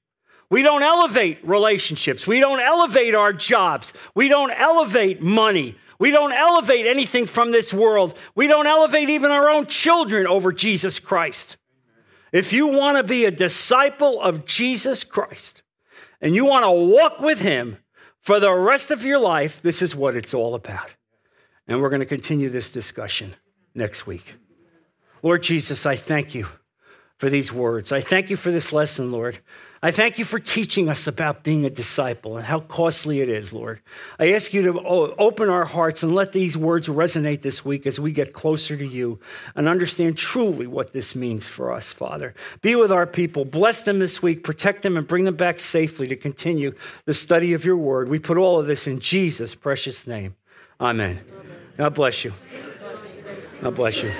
We 0.51 0.63
don't 0.63 0.83
elevate 0.83 1.39
relationships. 1.45 2.27
We 2.27 2.41
don't 2.41 2.61
elevate 2.61 3.15
our 3.15 3.33
jobs. 3.33 3.93
We 4.15 4.29
don't 4.29 4.51
elevate 4.51 5.23
money. 5.23 5.77
We 5.99 6.11
don't 6.11 6.33
elevate 6.33 6.87
anything 6.87 7.27
from 7.27 7.53
this 7.53 7.73
world. 7.73 8.19
We 8.35 8.49
don't 8.49 8.67
elevate 8.67 9.11
even 9.11 9.31
our 9.31 9.49
own 9.49 9.67
children 9.67 10.27
over 10.27 10.53
Jesus 10.53 10.99
Christ. 10.99 11.57
If 12.33 12.53
you 12.53 12.67
want 12.67 12.97
to 12.97 13.05
be 13.05 13.27
a 13.27 13.31
disciple 13.31 14.21
of 14.21 14.47
Jesus 14.47 15.05
Christ 15.05 15.62
and 16.23 16.35
you 16.35 16.47
want 16.47 16.65
to 16.65 16.71
walk 16.71 17.21
with 17.21 17.43
him 17.43 17.77
for 18.21 18.41
the 18.41 18.53
rest 18.53 18.91
of 18.91 19.05
your 19.05 19.19
life, 19.19 19.61
this 19.61 19.83
is 19.83 19.95
what 19.95 20.15
it's 20.15 20.33
all 20.33 20.55
about. 20.55 20.95
And 21.69 21.81
we're 21.81 21.91
going 21.91 22.01
to 22.01 22.07
continue 22.07 22.49
this 22.49 22.71
discussion 22.71 23.35
next 23.75 24.07
week. 24.07 24.37
Lord 25.23 25.43
Jesus, 25.43 25.85
I 25.85 25.97
thank 25.97 26.35
you 26.35 26.47
for 27.19 27.29
these 27.29 27.53
words. 27.53 27.93
I 27.93 28.01
thank 28.01 28.31
you 28.31 28.37
for 28.37 28.51
this 28.51 28.73
lesson, 28.73 29.13
Lord. 29.13 29.41
I 29.85 29.91
thank 29.91 30.17
you 30.17 30.25
for 30.25 30.39
teaching 30.39 30.89
us 30.89 31.09
about 31.09 31.43
being 31.43 31.65
a 31.65 31.71
disciple 31.71 32.37
and 32.37 32.47
how 32.47 32.61
costly 32.61 33.21
it 33.21 33.29
is, 33.29 33.53
Lord. 33.53 33.81
I 34.17 34.33
ask 34.33 34.55
you 34.55 34.63
to 34.63 34.79
oh, 34.79 35.13
open 35.19 35.49
our 35.49 35.65
hearts 35.65 36.05
and 36.05 36.15
let 36.15 36.33
these 36.33 36.57
words 36.57 36.87
resonate 36.87 37.43
this 37.43 37.65
week 37.65 37.85
as 37.85 37.99
we 37.99 38.13
get 38.13 38.33
closer 38.33 38.77
to 38.77 38.87
you 38.87 39.19
and 39.57 39.69
understand 39.69 40.17
truly 40.17 40.69
what 40.69 40.93
this 40.93 41.17
means 41.17 41.49
for 41.49 41.73
us, 41.73 41.93
Father. 41.93 42.33
Be 42.61 42.77
with 42.77 42.93
our 42.93 43.09
people, 43.09 43.45
bless 43.45 43.83
them 43.83 43.99
this 43.99 44.23
week, 44.23 44.45
protect 44.45 44.83
them, 44.83 44.97
and 44.97 45.09
bring 45.09 45.25
them 45.25 45.35
back 45.35 45.59
safely 45.59 46.07
to 46.07 46.17
continue 46.17 46.75
the 47.05 47.15
study 47.15 47.53
of 47.53 47.65
your 47.65 47.77
word. 47.77 48.09
We 48.09 48.21
put 48.21 48.37
all 48.37 48.61
of 48.61 48.69
this 48.69 48.87
in 48.87 49.01
Jesus' 49.01 49.57
precious 49.57 50.07
name. 50.07 50.37
Amen. 50.81 51.19
Amen. 51.29 51.57
God 51.77 51.95
bless 51.95 52.25
you. 52.25 52.33
God 53.61 53.75
bless 53.75 54.03
you. 54.03 54.11